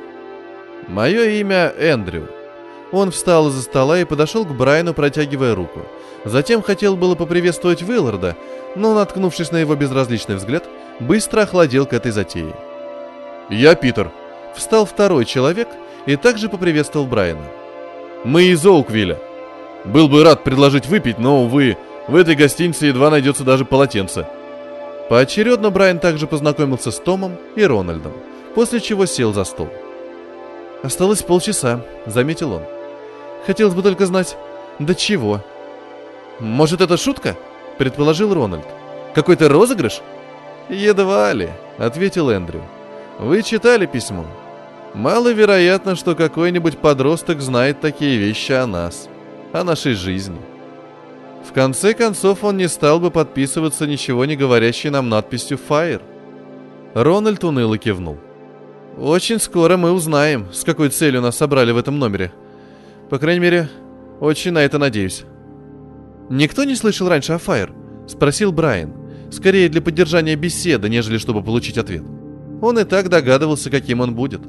«Мое 0.86 1.24
имя 1.40 1.72
Эндрю». 1.78 2.28
Он 2.92 3.10
встал 3.10 3.48
из-за 3.48 3.62
стола 3.62 4.00
и 4.00 4.04
подошел 4.04 4.44
к 4.44 4.52
Брайану, 4.52 4.94
протягивая 4.94 5.54
руку. 5.54 5.80
Затем 6.24 6.62
хотел 6.62 6.96
было 6.96 7.14
поприветствовать 7.14 7.82
Уилларда, 7.82 8.36
но, 8.74 8.94
наткнувшись 8.94 9.52
на 9.52 9.58
его 9.58 9.74
безразличный 9.76 10.36
взгляд, 10.36 10.64
быстро 10.98 11.42
охладел 11.42 11.86
к 11.86 11.92
этой 11.92 12.10
затее. 12.10 12.54
«Я 13.48 13.74
Питер»,— 13.74 14.10
встал 14.54 14.86
второй 14.86 15.24
человек 15.24 15.68
и 16.06 16.16
также 16.16 16.48
поприветствовал 16.48 17.06
Брайана. 17.06 17.46
«Мы 18.24 18.44
из 18.44 18.64
Оуквилля. 18.66 19.18
Был 19.84 20.08
бы 20.08 20.24
рад 20.24 20.44
предложить 20.44 20.86
выпить, 20.86 21.18
но, 21.18 21.42
увы, 21.42 21.76
в 22.06 22.16
этой 22.16 22.34
гостинице 22.34 22.86
едва 22.86 23.10
найдется 23.10 23.44
даже 23.44 23.64
полотенце». 23.64 24.26
Поочередно 25.08 25.70
Брайан 25.70 25.98
также 25.98 26.28
познакомился 26.28 26.92
с 26.92 26.98
Томом 27.00 27.36
и 27.56 27.64
Рональдом, 27.64 28.12
после 28.54 28.78
чего 28.78 29.06
сел 29.06 29.32
за 29.32 29.44
стол. 29.44 29.68
«Осталось 30.82 31.22
полчаса»,— 31.22 31.80
заметил 32.06 32.52
он. 32.52 32.62
«Хотелось 33.46 33.74
бы 33.74 33.82
только 33.82 34.06
знать, 34.06 34.36
до 34.78 34.94
чего?» 34.94 35.40
Может, 36.40 36.80
это 36.80 36.96
шутка? 36.96 37.36
Предположил 37.78 38.32
Рональд. 38.32 38.64
Какой-то 39.14 39.48
розыгрыш? 39.48 40.00
Едва 40.70 41.32
ли, 41.34 41.50
ответил 41.78 42.30
Эндрю. 42.30 42.62
Вы 43.18 43.42
читали 43.42 43.84
письмо? 43.84 44.24
Маловероятно, 44.94 45.96
что 45.96 46.14
какой-нибудь 46.14 46.78
подросток 46.78 47.40
знает 47.42 47.80
такие 47.80 48.16
вещи 48.16 48.52
о 48.52 48.66
нас, 48.66 49.08
о 49.52 49.62
нашей 49.64 49.92
жизни. 49.92 50.40
В 51.46 51.52
конце 51.52 51.94
концов, 51.94 52.42
он 52.42 52.56
не 52.56 52.68
стал 52.68 53.00
бы 53.00 53.10
подписываться 53.10 53.86
ничего 53.86 54.24
не 54.24 54.36
говорящей 54.36 54.90
нам 54.90 55.08
надписью 55.08 55.58
«Fire». 55.68 56.02
Рональд 56.94 57.44
уныло 57.44 57.78
кивнул. 57.78 58.18
«Очень 58.98 59.38
скоро 59.38 59.76
мы 59.76 59.92
узнаем, 59.92 60.48
с 60.52 60.64
какой 60.64 60.88
целью 60.88 61.22
нас 61.22 61.36
собрали 61.36 61.72
в 61.72 61.78
этом 61.78 61.98
номере. 61.98 62.32
По 63.10 63.18
крайней 63.18 63.40
мере, 63.40 63.68
очень 64.20 64.52
на 64.52 64.62
это 64.62 64.78
надеюсь». 64.78 65.24
«Никто 66.30 66.64
не 66.64 66.76
слышал 66.76 67.08
раньше 67.08 67.32
о 67.32 67.36
Fire?»— 67.36 67.72
спросил 68.06 68.52
Брайан. 68.52 68.92
Скорее 69.30 69.68
для 69.68 69.80
поддержания 69.80 70.34
беседы, 70.34 70.88
нежели 70.88 71.18
чтобы 71.18 71.42
получить 71.42 71.78
ответ. 71.78 72.02
Он 72.60 72.78
и 72.78 72.84
так 72.84 73.08
догадывался, 73.08 73.70
каким 73.70 74.00
он 74.00 74.14
будет. 74.14 74.40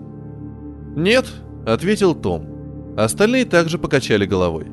«Нет»,— 0.95 1.25
ответил 1.65 2.15
Том. 2.15 2.95
Остальные 2.97 3.45
также 3.45 3.77
покачали 3.77 4.25
головой. 4.25 4.67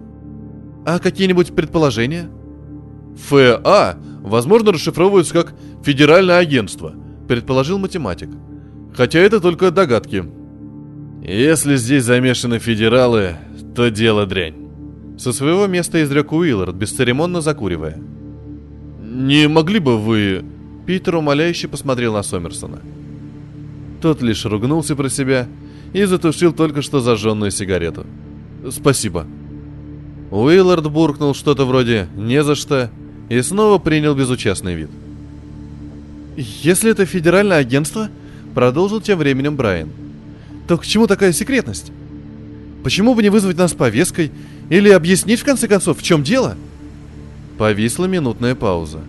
«А 0.87 0.99
какие-нибудь 0.99 1.55
предположения?» 1.55 2.29
«ФА, 3.17 3.99
возможно, 4.21 4.73
расшифровывается 4.73 5.35
как 5.35 5.55
«Федеральное 5.85 6.39
агентство»,— 6.39 6.95
предположил 7.29 7.79
математик. 7.79 8.31
Хотя 8.95 9.21
это 9.21 9.41
только 9.41 9.71
догадки. 9.71 10.25
Если 11.23 11.77
здесь 11.77 12.05
замешаны 12.05 12.59
федералы, 12.59 13.37
то 13.79 13.93
дело 13.93 14.27
дрянь. 14.27 14.57
Со 15.19 15.33
своего 15.33 15.69
места 15.69 16.03
изрек 16.03 16.33
Уиллард, 16.33 16.75
бесцеремонно 16.75 17.41
закуривая. 17.41 17.97
«Не 19.01 19.47
могли 19.47 19.79
бы 19.79 19.97
вы...» 19.97 20.45
Питер 20.85 21.15
умоляюще 21.15 21.69
посмотрел 21.69 22.13
на 22.13 22.25
Сомерсона. 22.25 22.81
Тот 24.03 24.21
лишь 24.21 24.45
ругнулся 24.45 24.97
про 24.97 25.09
себя 25.09 25.47
и 25.93 26.03
затушил 26.03 26.53
только 26.53 26.83
что 26.83 26.99
зажженную 26.99 27.53
сигарету. 27.53 28.05
«Спасибо». 28.69 29.27
Уиллард 30.33 30.91
буркнул 30.91 31.33
что-то 31.33 31.65
вроде 31.65 32.09
«не 32.17 32.43
за 32.43 32.57
что» 32.57 32.91
и 33.29 33.41
снова 33.43 33.79
принял 33.79 34.17
безучастный 34.17 34.75
вид. 34.75 34.91
«Если 36.37 36.91
это 36.91 37.07
федеральное 37.07 37.59
агентство»,— 37.59 38.09
продолжил 38.57 39.01
тем 39.01 39.21
временем 39.21 39.55
Брайан, 39.55 39.91
«то 40.67 40.79
к 40.79 40.85
чему 40.85 41.07
такая 41.07 41.31
секретность? 41.31 41.93
Почему 42.89 43.15
бы 43.15 43.23
не 43.23 43.29
вызвать 43.29 43.59
нас 43.59 43.75
повесткой 43.75 44.33
или 44.71 44.89
объяснить, 44.89 45.41
в 45.41 45.45
конце 45.45 45.69
концов, 45.69 45.99
в 45.99 46.03
чем 46.03 46.23
дело?» 46.23 46.57
Повисла 47.59 48.07
минутная 48.07 48.55
пауза. 48.55 49.01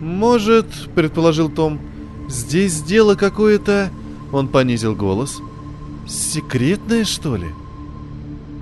«Может,— 0.00 0.64
предположил 0.94 1.50
Том,— 1.50 1.78
здесь 2.30 2.80
дело 2.80 3.16
какое-то...» 3.16 3.90
Он 4.32 4.48
понизил 4.48 4.94
голос. 4.94 5.42
«Секретное, 6.08 7.04
что 7.04 7.36
ли?» 7.36 7.48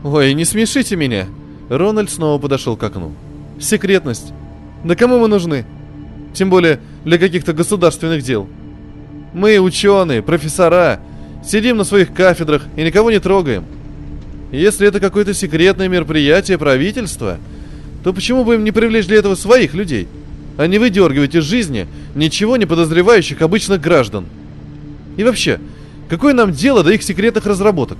«Ой, 0.02 0.34
не 0.34 0.44
смешите 0.44 0.96
меня!» 0.96 1.28
Рональд 1.68 2.10
снова 2.10 2.40
подошел 2.40 2.76
к 2.76 2.82
окну. 2.82 3.12
«Секретность? 3.60 4.32
Да 4.82 4.96
кому 4.96 5.20
мы 5.20 5.28
нужны? 5.28 5.64
Тем 6.34 6.50
более 6.50 6.80
для 7.04 7.18
каких-то 7.18 7.52
государственных 7.52 8.24
дел. 8.24 8.48
Мы 9.32 9.60
ученые, 9.60 10.22
профессора, 10.22 10.98
сидим 11.44 11.76
на 11.76 11.84
своих 11.84 12.12
кафедрах 12.12 12.64
и 12.74 12.82
никого 12.82 13.12
не 13.12 13.20
трогаем. 13.20 13.64
Если 14.52 14.86
это 14.86 15.00
какое-то 15.00 15.34
секретное 15.34 15.88
мероприятие 15.88 16.58
правительства, 16.58 17.38
то 18.04 18.12
почему 18.12 18.44
бы 18.44 18.54
им 18.54 18.64
не 18.64 18.70
привлечь 18.70 19.06
для 19.06 19.16
этого 19.18 19.34
своих 19.34 19.74
людей, 19.74 20.06
а 20.56 20.66
не 20.66 20.78
выдергивать 20.78 21.34
из 21.34 21.44
жизни 21.44 21.86
ничего 22.14 22.56
не 22.56 22.66
подозревающих 22.66 23.42
обычных 23.42 23.80
граждан? 23.80 24.26
И 25.16 25.24
вообще, 25.24 25.58
какое 26.08 26.32
нам 26.32 26.52
дело 26.52 26.84
до 26.84 26.92
их 26.92 27.02
секретных 27.02 27.46
разработок? 27.46 27.98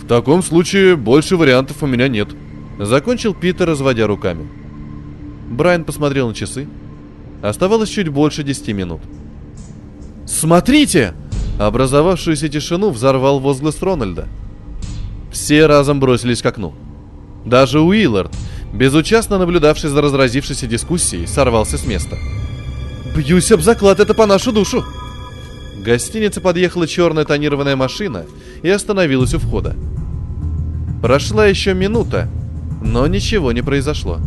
В 0.00 0.06
таком 0.06 0.42
случае 0.42 0.96
больше 0.96 1.36
вариантов 1.36 1.82
у 1.82 1.86
меня 1.86 2.08
нет. 2.08 2.28
Закончил 2.78 3.34
Питер, 3.34 3.66
разводя 3.66 4.06
руками. 4.06 4.48
Брайан 5.50 5.84
посмотрел 5.84 6.28
на 6.28 6.34
часы. 6.34 6.66
Оставалось 7.42 7.90
чуть 7.90 8.08
больше 8.08 8.42
десяти 8.42 8.72
минут. 8.72 9.00
«Смотрите!» 10.26 11.14
Образовавшуюся 11.58 12.48
тишину 12.48 12.90
взорвал 12.90 13.40
возглас 13.40 13.80
Рональда. 13.82 14.28
Все 15.36 15.66
разом 15.66 16.00
бросились 16.00 16.40
к 16.40 16.46
окну. 16.46 16.72
Даже 17.44 17.78
Уиллард, 17.78 18.34
безучастно 18.72 19.36
наблюдавший 19.36 19.90
за 19.90 20.00
разразившейся 20.00 20.66
дискуссией, 20.66 21.26
сорвался 21.26 21.76
с 21.76 21.86
места. 21.86 22.16
«Бьюсь 23.14 23.52
об 23.52 23.60
заклад, 23.60 24.00
это 24.00 24.14
по 24.14 24.24
нашу 24.24 24.50
душу!» 24.50 24.82
К 25.78 25.84
гостинице 25.84 26.40
подъехала 26.40 26.86
черная 26.86 27.26
тонированная 27.26 27.76
машина 27.76 28.24
и 28.62 28.70
остановилась 28.70 29.34
у 29.34 29.38
входа. 29.38 29.76
Прошла 31.02 31.44
еще 31.44 31.74
минута, 31.74 32.30
но 32.82 33.06
ничего 33.06 33.52
не 33.52 33.60
произошло. 33.60 34.18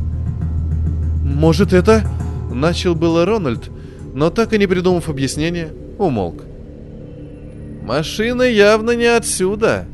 «Может, 1.24 1.74
это...»— 1.74 2.08
начал 2.54 2.94
было 2.94 3.26
Рональд, 3.26 3.72
но 4.14 4.30
так 4.30 4.54
и 4.54 4.60
не 4.60 4.68
придумав 4.68 5.10
объяснения, 5.10 5.74
умолк. 5.98 6.44
«Машина 7.82 8.44
явно 8.44 8.92
не 8.96 9.08
отсюда. 9.08 9.88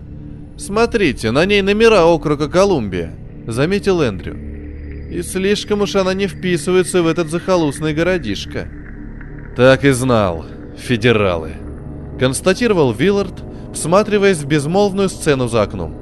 Смотрите, 0.58 1.32
на 1.32 1.46
ней 1.46 1.62
номера 1.62 2.06
округа 2.06 2.48
Колумбия»,— 2.48 3.14
заметил 3.48 4.02
Эндрю. 4.02 4.36
«И 5.12 5.22
слишком 5.22 5.82
уж 5.82 5.96
она 5.96 6.14
не 6.14 6.28
вписывается 6.28 7.04
в 7.04 7.08
этот 7.08 7.30
захолустный 7.30 7.94
городишко». 7.94 8.68
«Так 9.56 9.84
и 9.84 9.92
знал, 9.92 10.46
федералы»,— 10.78 11.54
констатировал 12.20 12.94
Виллард, 12.94 13.44
всматриваясь 13.74 14.38
в 14.38 14.48
безмолвную 14.48 15.10
сцену 15.10 15.48
за 15.48 15.64
окном. 15.64 15.94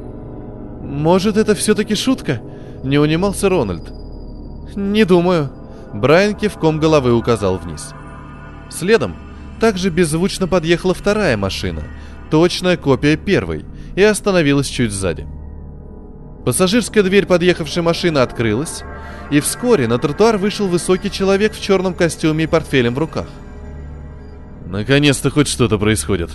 «Может, 0.84 1.38
это 1.38 1.56
все-таки 1.56 1.96
шутка?»— 1.96 2.39
не 2.84 3.00
унимался 3.00 3.50
Рональд. 3.50 3.92
«Не 4.76 5.04
думаю»,— 5.04 5.50
Брайан 5.94 6.36
кивком 6.36 6.80
головы 6.80 7.13
указал 7.13 7.58
вниз. 7.58 7.94
Следом 8.70 9.16
также 9.60 9.89
беззвучно 9.89 10.48
подъехала 10.48 10.94
вторая 10.94 11.38
машина, 11.38 11.84
точная 12.30 12.78
копия 12.78 13.16
первой, 13.16 13.66
и 13.95 14.03
остановилась 14.03 14.67
чуть 14.67 14.91
сзади. 14.91 15.27
Пассажирская 16.45 17.03
дверь 17.03 17.25
подъехавшей 17.25 17.84
машины 17.84 18.19
открылась, 18.19 18.84
и 19.32 19.39
вскоре 19.39 19.88
на 19.88 19.97
тротуар 19.97 20.38
вышел 20.38 20.67
высокий 20.67 21.10
человек 21.10 21.53
в 21.53 21.62
черном 21.62 21.93
костюме 21.93 22.43
и 22.43 22.47
портфелем 22.47 22.95
в 22.95 22.99
руках. 22.99 23.27
Наконец-то 24.65 25.29
хоть 25.29 25.47
что-то 25.47 25.77
происходит. 25.77 26.32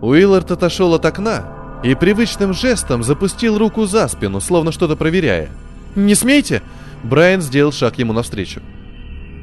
Уиллард 0.00 0.50
отошел 0.50 0.94
от 0.94 1.04
окна 1.04 1.80
и 1.82 1.94
привычным 1.94 2.52
жестом 2.52 3.02
запустил 3.02 3.58
руку 3.58 3.86
за 3.86 4.06
спину, 4.08 4.40
словно 4.40 4.72
что-то 4.72 4.96
проверяя. 4.96 5.48
«Не 5.96 6.14
смейте!» 6.14 6.62
Брайан 7.02 7.40
сделал 7.40 7.72
шаг 7.72 7.98
ему 7.98 8.12
навстречу. 8.12 8.60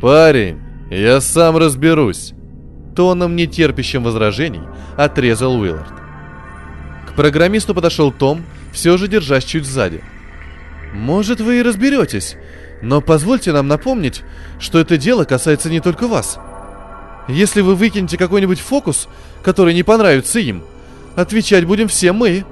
«Парень, 0.01 0.59
я 0.89 1.19
сам 1.21 1.57
разберусь!» 1.57 2.33
Тоном, 2.95 3.35
нетерпящим 3.35 4.03
возражений, 4.03 4.62
отрезал 4.97 5.59
Уиллард. 5.59 5.98
К 7.10 7.15
программисту 7.15 7.74
подошел 7.74 8.12
Том, 8.12 8.43
все 8.72 8.98
же 8.98 9.08
держась 9.08 9.43
чуть 9.43 9.65
сзади. 9.65 10.04
«Может, 10.93 11.41
вы 11.41 11.60
и 11.60 11.62
разберетесь, 11.62 12.36
но 12.82 13.02
позвольте 13.02 13.52
нам 13.52 13.67
напомнить, 13.67 14.22
что 14.60 14.80
это 14.80 14.98
дело 14.98 15.24
касается 15.24 15.69
не 15.69 15.80
только 15.80 16.08
вас. 16.08 16.39
Если 17.28 17.62
вы 17.62 17.76
выкинете 17.76 18.17
какой-нибудь 18.17 18.60
фокус, 18.60 19.08
который 19.43 19.74
не 19.74 19.84
понравится 19.84 20.39
им, 20.39 20.63
отвечать 21.15 21.65
будем 21.65 21.88
все 21.88 22.12
мы. 22.12 22.45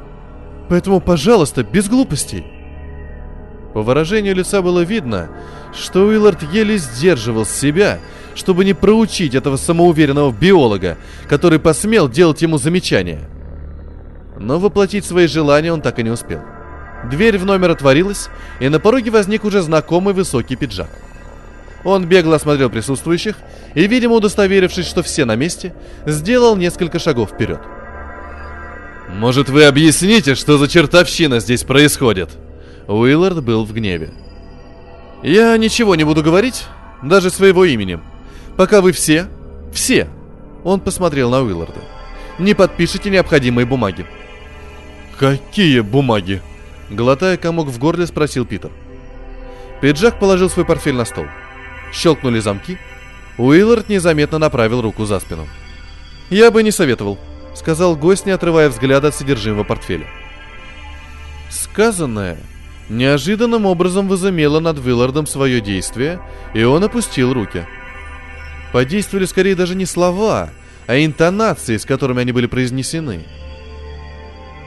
Поэтому, 0.70 1.02
пожалуйста, 1.02 1.64
без 1.64 1.88
глупостей». 1.88 2.46
По 3.74 3.84
выражению 3.84 4.36
лица 4.36 4.62
было 4.64 4.82
видно, 4.82 5.30
что 5.74 6.06
Уиллард 6.06 6.42
еле 6.52 6.78
сдерживал 6.78 7.46
себя, 7.46 8.00
чтобы 8.34 8.66
не 8.66 8.74
проучить 8.74 9.36
этого 9.36 9.58
самоуверенного 9.58 10.32
биолога, 10.32 10.98
который 11.28 11.60
посмел 11.60 12.10
делать 12.10 12.42
ему 12.42 12.58
замечания. 12.58 13.30
Но 14.40 14.60
воплотить 14.60 15.06
свои 15.06 15.28
желания 15.28 15.74
он 15.74 15.82
так 15.82 16.00
и 16.00 16.04
не 16.04 16.10
успел. 16.10 16.42
Дверь 17.10 17.38
в 17.38 17.46
номер 17.46 17.72
отворилась, 17.72 18.30
и 18.60 18.70
на 18.70 18.80
пороге 18.80 19.12
возник 19.12 19.46
уже 19.46 19.62
знакомый 19.62 20.14
высокий 20.14 20.56
пиджак. 20.56 20.90
Он 21.84 22.06
бегло 22.06 22.36
осмотрел 22.36 22.70
присутствующих 22.70 23.36
и, 23.74 23.88
видимо, 23.88 24.16
удостоверившись, 24.16 24.88
что 24.88 25.04
все 25.04 25.26
на 25.26 25.36
месте, 25.36 25.74
сделал 26.06 26.56
несколько 26.56 27.00
шагов 27.00 27.32
вперед. 27.32 27.62
«Может, 29.10 29.50
вы 29.50 29.64
объясните, 29.64 30.36
что 30.36 30.58
за 30.58 30.68
чертовщина 30.68 31.40
здесь 31.40 31.64
происходит?» 31.64 32.30
Уиллард 32.88 33.44
был 33.44 33.64
в 33.64 33.74
гневе. 33.74 34.12
«Я 35.24 35.56
ничего 35.58 35.96
не 35.96 36.04
буду 36.04 36.24
говорить, 36.24 36.66
даже 37.02 37.30
своего 37.30 37.64
именем, 37.64 38.04
пока 38.58 38.82
вы 38.82 38.92
все, 38.92 39.28
все, 39.72 40.08
он 40.64 40.80
посмотрел 40.80 41.30
на 41.30 41.42
Уилларда, 41.42 41.80
не 42.38 42.54
подпишите 42.54 43.10
необходимые 43.10 43.66
бумаги». 43.66 44.06
«Какие 45.18 45.80
бумаги?» 45.80 46.42
Глотая 46.90 47.38
комок 47.38 47.68
в 47.68 47.80
горле, 47.80 48.06
спросил 48.06 48.46
Питер. 48.46 48.72
Пиджак 49.82 50.20
положил 50.20 50.50
свой 50.50 50.66
портфель 50.66 50.96
на 50.96 51.06
стол. 51.06 51.26
Щелкнули 51.92 52.40
замки. 52.40 52.78
Уиллард 53.38 53.90
незаметно 53.90 54.38
направил 54.38 54.82
руку 54.82 55.06
за 55.06 55.20
спину. 55.20 55.48
«Я 56.30 56.52
бы 56.52 56.64
не 56.64 56.72
советовал»,— 56.72 57.18
сказал 57.56 57.96
гость, 57.96 58.26
не 58.26 58.32
отрывая 58.32 58.70
взгляда 58.70 59.10
от 59.10 59.16
содержимого 59.16 59.64
портфеля. 59.64 60.08
Сказанное 61.50 62.38
неожиданным 62.90 63.66
образом 63.66 64.08
возымело 64.08 64.60
над 64.60 64.80
Виллардом 64.80 65.28
свое 65.28 65.62
действие, 65.62 66.20
и 66.54 66.64
он 66.64 66.84
опустил 66.84 67.34
руки. 67.34 67.66
Подействовали 68.72 69.26
скорее 69.26 69.56
даже 69.56 69.76
не 69.76 69.86
слова, 69.86 70.50
а 70.88 70.98
интонации, 70.98 71.78
с 71.78 71.86
которыми 71.86 72.22
они 72.22 72.32
были 72.32 72.48
произнесены. 72.48 73.26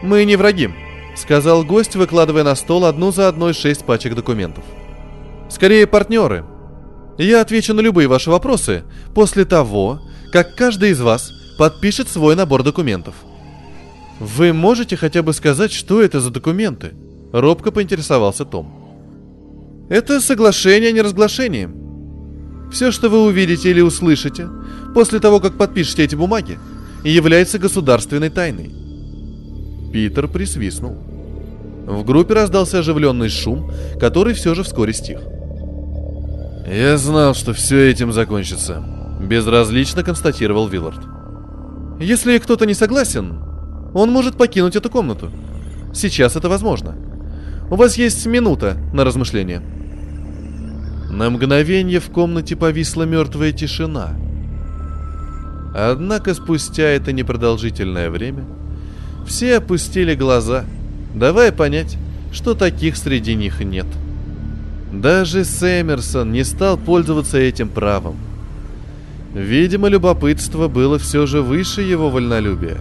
«Мы 0.03 0.25
не 0.25 0.37
враги»,— 0.37 0.71
сказал 1.17 1.65
гость, 1.65 1.97
выкладывая 1.97 2.45
на 2.45 2.55
стол 2.55 2.85
одну 2.85 3.13
за 3.13 3.29
одной 3.29 3.53
шесть 3.53 3.85
пачек 3.85 4.15
документов. 4.15 4.65
«Скорее 5.51 5.87
партнеры. 5.87 6.45
Я 7.19 7.43
отвечу 7.43 7.75
на 7.75 7.81
любые 7.81 8.09
ваши 8.09 8.31
вопросы 8.31 8.85
после 9.15 9.45
того, 9.45 10.01
как 10.33 10.55
каждый 10.57 10.91
из 10.91 11.01
вас 11.01 11.33
подпишет 11.59 12.09
свой 12.09 12.35
набор 12.35 12.63
документов. 12.63 13.15
Вы 14.19 14.53
можете 14.53 14.97
хотя 14.97 15.23
бы 15.23 15.33
сказать, 15.35 15.73
что 15.73 16.01
это 16.01 16.21
за 16.21 16.31
документы?» 16.31 16.93
Робко 17.33 17.71
поинтересовался 17.71 18.45
Том. 18.45 19.87
«Это 19.91 20.21
соглашение 20.21 20.91
о 20.91 20.93
неразглашении. 20.93 21.69
Все, 22.73 22.91
что 22.91 23.09
вы 23.09 23.25
увидите 23.25 23.71
или 23.71 23.81
услышите 23.81 24.49
после 24.95 25.21
того, 25.21 25.41
как 25.41 25.59
подпишете 25.59 26.05
эти 26.05 26.15
бумаги, 26.15 26.59
является 27.05 27.59
государственной 27.59 28.31
тайной». 28.31 28.80
Питер 29.93 30.29
присвистнул. 30.29 30.97
В 31.87 32.05
группе 32.05 32.35
раздался 32.35 32.79
оживленный 32.79 33.29
шум, 33.29 33.73
который 33.99 34.35
все 34.35 34.55
же 34.55 34.63
вскоре 34.63 34.93
стих. 34.93 35.19
«Я 36.67 36.97
знал, 36.97 37.35
что 37.35 37.53
все 37.53 37.91
этим 37.91 38.13
закончится»,— 38.13 38.85
безразлично 39.21 40.05
констатировал 40.05 40.69
Виллард. 40.69 41.01
«Если 41.99 42.39
кто-то 42.39 42.65
не 42.65 42.75
согласен, 42.75 43.43
он 43.93 44.13
может 44.13 44.37
покинуть 44.37 44.77
эту 44.77 44.89
комнату. 44.89 45.31
Сейчас 45.93 46.37
это 46.37 46.49
возможно. 46.49 46.95
У 47.71 47.75
вас 47.75 47.99
есть 47.99 48.25
минута 48.27 48.77
на 48.93 49.05
размышление». 49.05 49.61
На 51.11 51.29
мгновение 51.29 51.99
в 51.99 52.11
комнате 52.11 52.55
повисла 52.55 53.03
мертвая 53.03 53.51
тишина. 53.51 54.11
Однако 55.75 56.35
спустя 56.35 56.85
это 56.85 57.13
непродолжительное 57.13 58.11
время 58.11 58.45
все 59.31 59.59
опустили 59.59 60.17
глаза, 60.17 60.65
давая 61.15 61.53
понять, 61.53 61.97
что 62.33 62.55
таких 62.55 62.97
среди 62.97 63.37
них 63.37 63.61
нет. 63.61 63.87
Даже 64.93 65.45
Сэмерсон 65.45 66.33
не 66.33 66.43
стал 66.43 66.77
пользоваться 66.77 67.39
этим 67.39 67.69
правом. 67.69 68.17
Видимо, 69.33 69.87
любопытство 69.87 70.67
было 70.67 70.99
все 70.99 71.27
же 71.27 71.43
выше 71.43 71.83
его 71.83 72.11
вольнолюбия. 72.11 72.79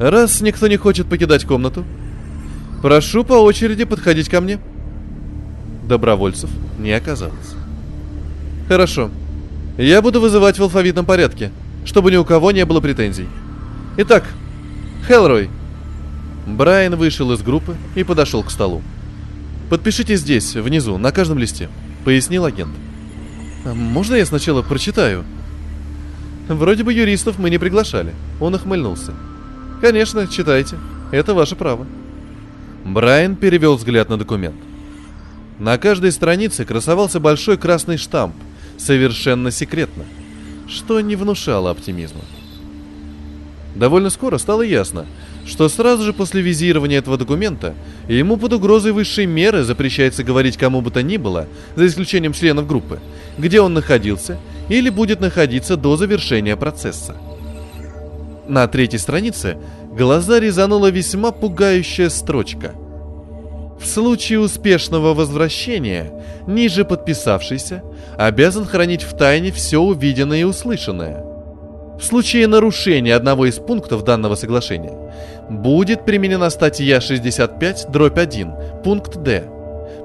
Раз 0.00 0.40
никто 0.40 0.66
не 0.66 0.76
хочет 0.76 1.06
покидать 1.06 1.44
комнату, 1.44 1.84
прошу 2.82 3.22
по 3.22 3.34
очереди 3.34 3.84
подходить 3.84 4.28
ко 4.28 4.40
мне. 4.40 4.58
Добровольцев 5.88 6.50
не 6.76 6.90
оказалось. 6.90 7.54
Хорошо. 8.66 9.10
Я 9.78 10.02
буду 10.02 10.20
вызывать 10.20 10.58
в 10.58 10.62
алфавитном 10.62 11.06
порядке, 11.06 11.52
чтобы 11.84 12.10
ни 12.10 12.16
у 12.16 12.24
кого 12.24 12.50
не 12.50 12.64
было 12.64 12.80
претензий. 12.80 13.28
Итак, 13.96 14.24
Хелрой. 15.06 15.50
Брайан 16.46 16.96
вышел 16.96 17.30
из 17.32 17.42
группы 17.42 17.76
и 17.94 18.04
подошел 18.04 18.42
к 18.42 18.50
столу. 18.50 18.82
Подпишите 19.68 20.16
здесь, 20.16 20.54
внизу, 20.54 20.96
на 20.96 21.12
каждом 21.12 21.38
листе, 21.38 21.68
пояснил 22.04 22.46
агент. 22.46 22.74
Можно 23.66 24.14
я 24.14 24.24
сначала 24.24 24.62
прочитаю? 24.62 25.24
Вроде 26.48 26.84
бы 26.84 26.92
юристов 26.92 27.38
мы 27.38 27.50
не 27.50 27.58
приглашали. 27.58 28.14
Он 28.40 28.54
охмыльнулся. 28.54 29.12
Конечно, 29.82 30.26
читайте. 30.26 30.76
Это 31.10 31.34
ваше 31.34 31.54
право. 31.54 31.86
Брайан 32.84 33.36
перевел 33.36 33.76
взгляд 33.76 34.08
на 34.08 34.16
документ. 34.16 34.56
На 35.58 35.76
каждой 35.76 36.12
странице 36.12 36.64
красовался 36.64 37.20
большой 37.20 37.58
красный 37.58 37.98
штамп, 37.98 38.34
совершенно 38.78 39.50
секретно, 39.50 40.04
что 40.66 41.00
не 41.00 41.14
внушало 41.14 41.70
оптимизма. 41.70 42.22
Довольно 43.74 44.10
скоро 44.10 44.38
стало 44.38 44.62
ясно, 44.62 45.06
что 45.46 45.68
сразу 45.68 46.04
же 46.04 46.12
после 46.12 46.42
визирования 46.42 46.98
этого 46.98 47.18
документа 47.18 47.74
ему 48.08 48.36
под 48.36 48.52
угрозой 48.52 48.92
высшей 48.92 49.26
меры 49.26 49.64
запрещается 49.64 50.22
говорить 50.22 50.56
кому 50.56 50.80
бы 50.80 50.90
то 50.90 51.02
ни 51.02 51.16
было, 51.16 51.48
за 51.74 51.86
исключением 51.86 52.32
членов 52.32 52.68
группы, 52.68 53.00
где 53.36 53.60
он 53.60 53.74
находился 53.74 54.38
или 54.68 54.90
будет 54.90 55.20
находиться 55.20 55.76
до 55.76 55.96
завершения 55.96 56.56
процесса. 56.56 57.16
На 58.46 58.68
третьей 58.68 58.98
странице 58.98 59.58
глаза 59.90 60.38
резанула 60.38 60.90
весьма 60.90 61.32
пугающая 61.32 62.10
строчка– 62.10 62.74
в 63.80 63.86
случае 63.86 64.40
успешного 64.40 65.14
возвращения, 65.14 66.10
ниже 66.46 66.84
подписавшийся 66.84 67.82
обязан 68.16 68.64
хранить 68.64 69.02
в 69.02 69.16
тайне 69.16 69.52
все 69.52 69.78
увиденное 69.78 70.40
и 70.40 70.44
услышанное. 70.44 71.33
В 71.98 72.02
случае 72.02 72.46
нарушения 72.48 73.14
одного 73.14 73.46
из 73.46 73.58
пунктов 73.58 74.02
данного 74.04 74.34
соглашения 74.34 74.92
будет 75.48 76.04
применена 76.04 76.50
статья 76.50 77.00
65 77.00 77.86
дробь 77.90 78.18
1, 78.18 78.52
пункт 78.82 79.16
Д, 79.16 79.44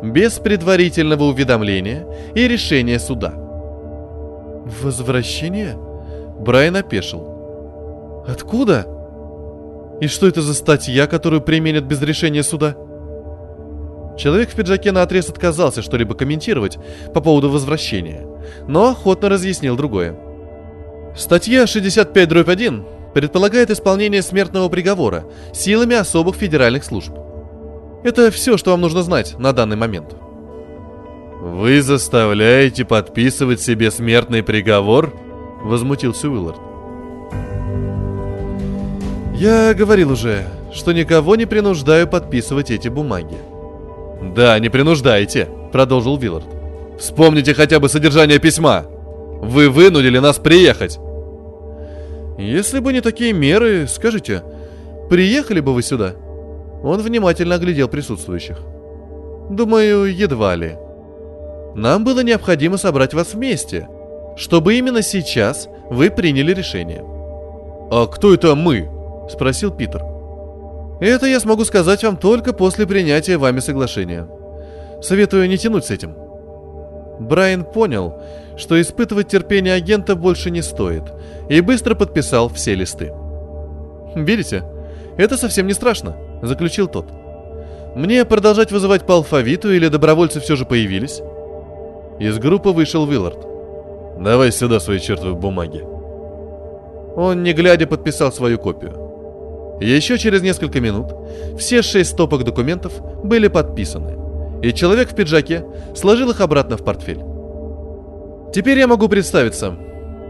без 0.04 0.34
предварительного 0.34 1.24
уведомления 1.24 2.06
и 2.36 2.48
решения 2.48 3.00
суда. 3.00 3.34
Возвращение? 4.82 5.78
Брайан 6.40 6.76
опешил. 6.76 8.24
Откуда? 8.28 8.86
И 10.00 10.08
что 10.08 10.28
это 10.28 10.42
за 10.42 10.54
статья, 10.54 11.08
которую 11.08 11.42
применят 11.42 11.86
без 11.86 12.02
решения 12.02 12.44
суда? 12.44 12.76
Человек 14.18 14.50
в 14.50 14.56
пиджаке 14.56 14.92
на 14.92 15.02
отрез 15.02 15.30
отказался 15.30 15.82
что-либо 15.82 16.14
комментировать 16.14 16.78
по 17.14 17.22
поводу 17.22 17.50
возвращения, 17.50 18.28
но 18.68 18.90
охотно 18.90 19.30
разъяснил 19.30 19.76
другое. 19.76 20.29
Статья 21.16 21.68
65 21.68 22.30
дробь 22.30 22.50
1 22.50 22.86
предполагает 23.14 23.70
исполнение 23.70 24.22
смертного 24.22 24.70
приговора 24.70 25.26
силами 25.54 25.96
особых 25.96 26.36
федеральных 26.36 26.84
служб. 26.84 27.12
Это 28.04 28.32
все, 28.32 28.58
что 28.58 28.72
вам 28.72 28.82
нужно 28.82 29.04
знать 29.04 29.38
на 29.38 29.52
данный 29.52 29.76
момент. 29.76 30.16
«Вы 31.42 31.82
заставляете 31.82 32.86
подписывать 32.86 33.62
себе 33.62 33.92
смертный 33.92 34.44
приговор?»— 34.44 35.14
возмутился 35.64 36.30
Уиллард. 36.30 36.60
«Я 39.36 39.74
говорил 39.74 40.12
уже, 40.12 40.46
что 40.74 40.92
никого 40.92 41.36
не 41.36 41.46
принуждаю 41.46 42.08
подписывать 42.08 42.72
эти 42.72 42.90
бумаги», 42.90 43.38
«Да, 44.22 44.60
не 44.60 44.70
принуждайте»,— 44.70 45.48
продолжил 45.72 46.18
Виллард. 46.18 46.46
«Вспомните 47.00 47.54
хотя 47.54 47.80
бы 47.80 47.88
содержание 47.88 48.40
письма. 48.40 48.86
Вы 49.42 49.70
вынудили 49.70 50.20
нас 50.20 50.38
приехать». 50.38 51.00
«Если 52.38 52.80
бы 52.80 52.94
не 52.94 53.02
такие 53.02 53.34
меры, 53.34 53.88
скажите, 53.88 54.44
приехали 55.10 55.60
бы 55.60 55.74
вы 55.74 55.82
сюда?» 55.82 56.14
Он 56.84 57.02
внимательно 57.02 57.56
оглядел 57.56 57.90
присутствующих. 57.90 58.58
«Думаю, 59.50 60.06
едва 60.06 60.56
ли. 60.56 60.78
Нам 61.76 62.04
было 62.06 62.22
необходимо 62.22 62.78
собрать 62.78 63.14
вас 63.14 63.34
вместе, 63.34 63.90
чтобы 64.38 64.76
именно 64.76 65.02
сейчас 65.02 65.68
вы 65.90 66.10
приняли 66.10 66.54
решение». 66.54 67.04
«А 67.92 68.08
кто 68.08 68.34
это 68.34 68.56
мы?»— 68.56 68.90
спросил 69.30 69.72
Питер. 69.72 70.02
Это 71.00 71.28
я 71.28 71.40
смогу 71.40 71.64
сказать 71.64 72.04
вам 72.04 72.18
только 72.18 72.52
после 72.52 72.86
принятия 72.86 73.38
вами 73.38 73.60
соглашения. 73.60 74.28
Советую 75.02 75.48
не 75.48 75.58
тянуть 75.58 75.86
с 75.86 75.92
этим. 75.92 76.14
Брайан 77.20 77.64
понял, 77.66 78.16
что 78.58 78.80
испытывать 78.80 79.28
терпение 79.28 79.74
агента 79.74 80.16
больше 80.16 80.52
не 80.52 80.62
стоит, 80.62 81.04
и 81.50 81.62
быстро 81.62 81.96
подписал 81.96 82.50
все 82.50 82.76
листы. 82.76 83.14
«Видите, 84.16 84.64
это 85.18 85.38
совсем 85.38 85.68
не 85.68 85.74
страшно»,— 85.74 86.16
заключил 86.42 86.88
тот. 86.88 87.06
«Мне 87.96 88.26
продолжать 88.26 88.72
вызывать 88.72 89.06
по 89.06 89.16
алфавиту 89.16 89.72
или 89.72 89.88
добровольцы 89.88 90.40
все 90.40 90.56
же 90.56 90.66
появились?» 90.66 91.22
Из 92.20 92.38
группы 92.38 92.70
вышел 92.70 93.06
Виллард. 93.06 93.46
«Давай 94.20 94.52
сюда 94.52 94.80
свои 94.80 95.00
чертовы 95.00 95.36
бумаги». 95.36 95.84
Он, 97.16 97.44
не 97.44 97.54
глядя, 97.54 97.88
подписал 97.88 98.32
свою 98.32 98.58
копию. 98.60 99.10
Еще 99.82 100.18
через 100.18 100.42
несколько 100.42 100.80
минут 100.82 101.08
все 101.58 101.82
шесть 101.82 102.12
стопок 102.12 102.44
документов 102.44 102.94
были 103.24 103.48
подписаны, 103.48 104.18
и 104.62 104.74
человек 104.74 105.12
в 105.12 105.16
пиджаке 105.16 105.66
сложил 105.96 106.30
их 106.32 106.42
обратно 106.42 106.78
в 106.78 106.84
портфель. 106.84 107.24
Теперь 108.54 108.80
я 108.80 108.88
могу 108.88 109.08
представиться. 109.08 109.76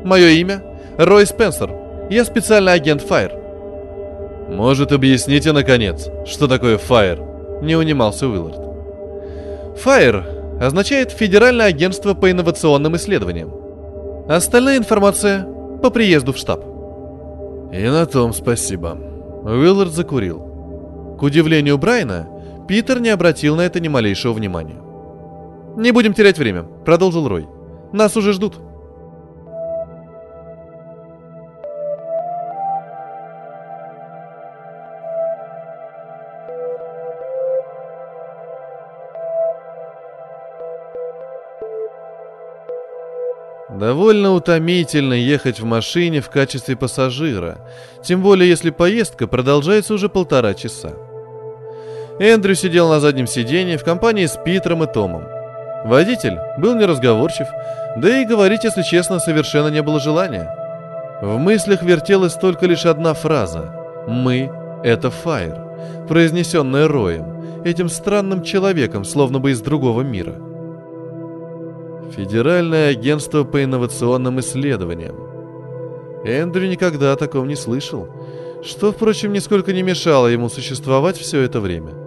Мое 0.03 0.29
имя— 0.29 0.63
Рой 0.97 1.25
Спенсер. 1.25 1.71
Я 2.09 2.25
специальный 2.25 2.73
агент 2.73 3.01
Fire. 3.01 3.31
Может, 4.49 4.91
объясните, 4.91 5.51
наконец, 5.51 6.09
что 6.25 6.47
такое 6.47 6.77
Fire? 6.77 7.61
Не 7.61 7.75
унимался 7.75 8.27
Уиллард. 8.27 8.59
Fire— 9.83 10.23
означает 10.59 11.11
Федеральное 11.11 11.67
агентство 11.67 12.13
по 12.13 12.29
инновационным 12.29 12.95
исследованиям. 12.97 13.53
Остальная 14.27 14.77
информация 14.77 15.47
по 15.81 15.89
приезду 15.89 16.33
в 16.33 16.37
штаб. 16.37 16.63
И 17.71 17.81
на 17.87 18.05
том 18.05 18.33
спасибо. 18.33 18.97
Уиллард 19.43 19.93
закурил. 19.93 21.15
К 21.19 21.23
удивлению 21.23 21.77
Брайна, 21.77 22.27
Питер 22.69 22.99
не 22.99 23.10
обратил 23.10 23.55
на 23.55 23.62
это 23.62 23.79
ни 23.79 23.88
малейшего 23.88 24.32
внимания. 24.32 24.79
«Не 25.75 25.91
будем 25.91 26.13
терять 26.13 26.38
время»,— 26.38 26.62
продолжил 26.86 27.27
Рой. 27.27 27.47
«Нас 27.91 28.15
уже 28.15 28.32
ждут». 28.32 28.60
Довольно 43.71 44.34
утомительно 44.36 45.15
ехать 45.15 45.60
в 45.60 45.65
машине 45.65 46.21
в 46.21 46.29
качестве 46.29 46.75
пассажира, 46.75 47.58
тем 48.03 48.21
более 48.21 48.47
если 48.47 48.69
поездка 48.69 49.25
продолжается 49.25 49.95
уже 49.95 50.08
полтора 50.08 50.53
часа. 50.53 51.08
Эндрю 52.19 52.55
сидел 52.55 52.89
на 52.89 52.99
заднем 52.99 53.27
сиденье 53.27 53.77
в 53.77 53.84
компании 53.84 54.25
с 54.25 54.38
Питером 54.38 54.84
и 54.84 54.91
Томом. 54.91 55.23
Водитель 55.86 56.38
был 56.58 56.75
неразговорчив, 56.75 57.47
да 57.97 58.21
и 58.21 58.25
говорить, 58.25 58.65
если 58.65 58.82
честно, 58.82 59.19
совершенно 59.19 59.69
не 59.69 59.82
было 59.82 59.99
желания. 59.99 60.53
В 61.21 61.38
мыслях 61.38 61.82
вертелась 61.82 62.34
только 62.34 62.65
лишь 62.65 62.86
одна 62.86 63.13
фраза 63.13 63.73
«Мы— 64.08 64.51
это 64.84 65.10
Фаер», 65.10 66.05
произнесенная 66.08 66.88
Роем, 66.88 67.63
этим 67.63 67.88
странным 67.88 68.43
человеком, 68.43 69.05
словно 69.05 69.39
бы 69.39 69.51
из 69.51 69.62
другого 69.62 70.01
мира— 70.01 70.36
Федеральное 72.15 72.89
агентство 72.89 73.43
по 73.43 73.63
инновационным 73.63 74.39
исследованиям. 74.39 75.15
Эндрю 76.25 76.67
никогда 76.67 77.13
о 77.13 77.15
таком 77.15 77.47
не 77.47 77.55
слышал, 77.55 78.08
что, 78.63 78.91
впрочем, 78.91 79.32
нисколько 79.32 79.73
не 79.73 79.84
мешало 79.84 80.27
ему 80.27 80.49
существовать 80.49 81.17
все 81.17 81.41
это 81.41 81.62
время. 81.62 81.98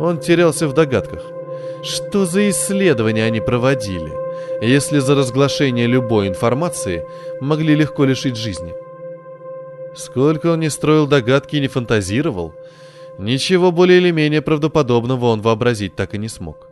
Он 0.00 0.18
терялся 0.18 0.66
в 0.66 0.72
догадках. 0.72 1.22
Что 1.82 2.24
за 2.24 2.48
исследования 2.50 3.24
они 3.24 3.40
проводили, 3.40 4.12
если 4.62 4.98
за 4.98 5.14
разглашение 5.14 5.86
любой 5.86 6.28
информации 6.28 7.04
могли 7.40 7.74
легко 7.74 8.04
лишить 8.04 8.36
жизни? 8.36 8.74
Сколько 9.94 10.52
он 10.52 10.60
не 10.60 10.70
строил 10.70 11.06
догадки 11.06 11.56
и 11.56 11.60
не 11.60 11.68
фантазировал, 11.68 12.54
ничего 13.18 13.72
более 13.72 13.98
или 13.98 14.10
менее 14.10 14.40
правдоподобного 14.40 15.26
он 15.26 15.42
вообразить 15.42 15.96
так 15.96 16.14
и 16.14 16.18
не 16.18 16.28
смог. 16.28 16.68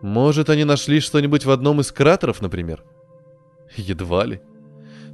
Может, 0.00 0.50
они 0.50 0.64
нашли 0.64 1.00
что-нибудь 1.00 1.44
в 1.44 1.50
одном 1.50 1.80
из 1.80 1.92
кратеров, 1.92 2.40
например? 2.40 2.82
Едва 3.76 4.24
ли. 4.24 4.40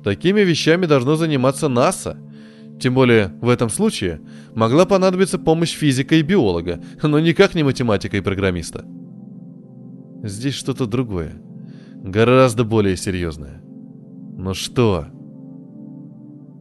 Такими 0.03 0.41
вещами 0.41 0.87
должно 0.87 1.17
заниматься 1.17 1.69
НАСА. 1.69 2.17
Тем 2.81 2.95
более, 2.95 3.33
в 3.41 3.49
этом 3.49 3.71
случае 3.71 4.21
могла 4.55 4.85
понадобиться 4.85 5.39
помощь 5.39 5.75
физика 5.75 6.17
и 6.17 6.23
биолога, 6.23 6.83
но 7.03 7.19
никак 7.19 7.55
не 7.55 7.63
математика 7.63 8.17
и 8.17 8.21
программиста. 8.21 8.85
Здесь 10.23 10.55
что-то 10.55 10.87
другое. 10.87 11.33
Гораздо 11.95 12.65
более 12.65 12.97
серьезное. 12.97 13.63
Но 14.37 14.55
что? 14.55 15.07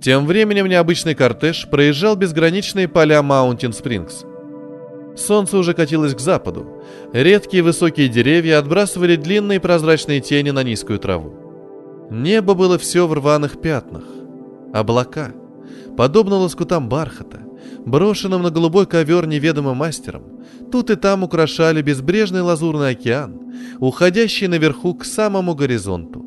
Тем 0.02 0.26
временем 0.26 0.68
необычный 0.68 1.16
кортеж 1.16 1.68
проезжал 1.70 2.16
безграничные 2.16 2.88
поля 2.88 3.22
Маунтин 3.24 3.74
Спрингс– 3.74 4.26
Солнце 5.16 5.58
уже 5.58 5.74
катилось 5.74 6.16
к 6.16 6.20
западу. 6.20 6.66
Редкие 7.14 7.62
высокие 7.62 8.08
деревья 8.08 8.58
отбрасывали 8.58 9.16
длинные 9.16 9.60
прозрачные 9.60 10.22
тени 10.22 10.50
на 10.50 10.64
низкую 10.64 11.00
траву. 11.00 12.08
Небо 12.10 12.56
было 12.56 12.78
все 12.78 13.08
в 13.08 13.14
рваных 13.14 13.62
пятнах. 13.62 14.04
Облака, 14.74 15.34
подобно 15.98 16.38
лоскутам 16.38 16.90
бархата, 16.90 17.40
брошенным 17.86 18.42
на 18.42 18.50
голубой 18.50 18.86
ковер 18.86 19.28
неведомым 19.28 19.78
мастером, 19.78 20.24
тут 20.72 20.90
и 20.90 20.96
там 20.96 21.24
украшали 21.24 21.82
безбрежный 21.82 22.42
лазурный 22.42 22.92
океан, 22.92 23.40
уходящий 23.80 24.48
наверху 24.48 24.94
к 24.96 25.06
самому 25.06 25.56
горизонту. 25.56 26.26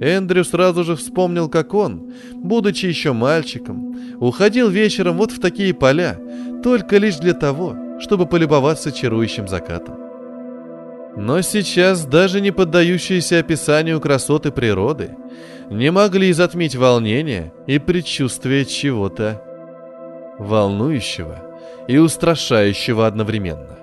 Эндрю 0.00 0.44
сразу 0.44 0.84
же 0.84 0.94
вспомнил, 0.94 1.48
как 1.48 1.72
он, 1.72 2.12
будучи 2.34 2.86
еще 2.86 3.12
мальчиком, 3.12 3.96
уходил 4.20 4.68
вечером 4.68 5.16
вот 5.16 5.32
в 5.32 5.40
такие 5.40 5.72
поля, 5.72 6.20
только 6.62 6.98
лишь 6.98 7.16
для 7.16 7.32
того, 7.32 7.74
чтобы 7.98 8.26
полюбоваться 8.26 8.92
чарующим 8.92 9.48
закатом. 9.48 9.96
Но 11.16 11.40
сейчас 11.40 12.04
даже 12.04 12.42
не 12.42 12.50
поддающиеся 12.50 13.38
описанию 13.38 14.00
красоты 14.00 14.50
природы 14.50 15.16
не 15.70 15.90
могли 15.90 16.32
затмить 16.32 16.76
волнение 16.76 17.52
и 17.66 17.78
предчувствие 17.78 18.64
чего-то 18.64 19.42
волнующего 20.38 21.42
и 21.88 21.98
устрашающего 21.98 23.06
одновременно. 23.06 23.78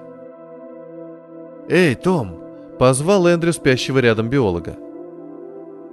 «Эй, 1.70 1.96
Том!»— 1.96 2.42
позвал 2.80 3.28
Эндрю 3.28 3.54
спящего 3.54 4.00
рядом 4.00 4.30
биолога. 4.30 4.76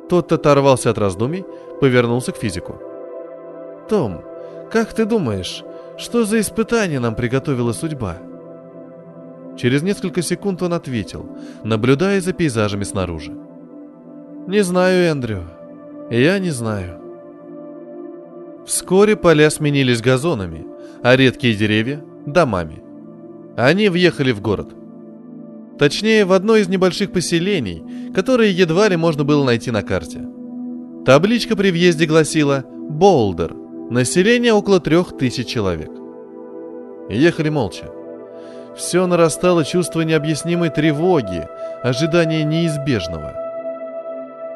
Тот 0.09 0.33
оторвался 0.33 0.91
от 0.91 0.99
раздумий, 0.99 1.45
повернулся 1.81 2.33
к 2.33 2.37
физику. 2.37 2.77
«Том, 3.89 4.23
как 4.73 4.93
ты 4.93 5.05
думаешь, 5.05 5.65
что 5.97 6.25
за 6.25 6.41
испытание 6.41 7.01
нам 7.01 7.15
приготовила 7.15 7.73
судьба?» 7.73 8.17
Через 9.57 9.83
несколько 9.83 10.23
секунд 10.23 10.63
он 10.63 10.73
ответил, 10.73 11.29
наблюдая 11.65 12.21
за 12.21 12.33
пейзажами 12.33 12.85
снаружи. 12.85 13.33
«Не 14.47 14.63
знаю, 14.63 15.11
Эндрю. 15.11 15.45
Я 16.11 16.39
не 16.39 16.51
знаю». 16.51 17.01
Вскоре 18.67 19.17
поля 19.17 19.51
сменились 19.51 20.03
газонами, 20.03 20.67
а 21.03 21.17
редкие 21.17 21.55
деревья— 21.55 22.05
домами. 22.27 22.83
Они 23.57 23.89
въехали 23.89 24.33
в 24.33 24.41
город. 24.41 24.75
Точнее, 25.79 26.25
в 26.25 26.33
одно 26.33 26.57
из 26.57 26.69
небольших 26.69 27.11
поселений, 27.11 27.83
которые 28.15 28.53
едва 28.53 28.89
ли 28.89 28.97
можно 28.97 29.25
было 29.25 29.45
найти 29.45 29.71
на 29.71 29.83
карте. 29.83 30.21
Табличка 31.07 31.57
при 31.57 31.71
въезде 31.71 32.07
гласила 32.07 32.65
«Болдер», 32.67 33.55
население 33.91 34.53
около 34.53 34.79
трех 34.79 35.17
тысяч 35.17 35.47
человек. 35.49 35.91
Ехали 37.09 37.49
молча. 37.49 37.87
Все 38.77 39.07
нарастало 39.07 39.65
чувство 39.65 40.03
необъяснимой 40.03 40.69
тревоги, 40.69 41.49
ожидание 41.83 42.45
неизбежного. 42.45 43.50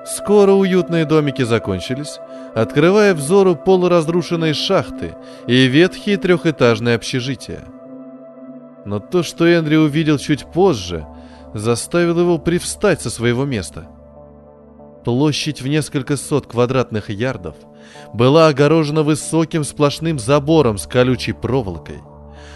Скоро 0.05 0.53
уютные 0.53 1.07
домики 1.07 1.43
закончились, 1.43 2.19
открывая 2.55 3.15
взору 3.15 3.57
полуразрушенные 3.57 4.53
шахты 4.53 5.15
и 5.47 5.67
ветхие 5.67 6.19
трехэтажные 6.19 6.97
общежития. 6.97 7.65
Но 8.85 8.99
то, 8.99 9.23
что 9.23 9.47
Эндрю 9.47 9.81
увидел 9.81 10.19
чуть 10.19 10.45
позже, 10.45 11.07
заставил 11.55 12.21
его 12.21 12.39
привстать 12.39 13.01
со 13.01 13.09
своего 13.09 13.47
места. 13.47 13.89
Площадь 15.05 15.63
в 15.63 15.69
несколько 15.69 16.17
сот 16.17 16.47
квадратных 16.47 17.09
ярдов 17.09 17.57
была 18.13 18.49
огорожена 18.49 19.03
высоким 19.03 19.65
сплошным 19.65 20.19
забором 20.19 20.77
с 20.77 20.87
колючей 20.87 21.33
проволокой, 21.33 22.01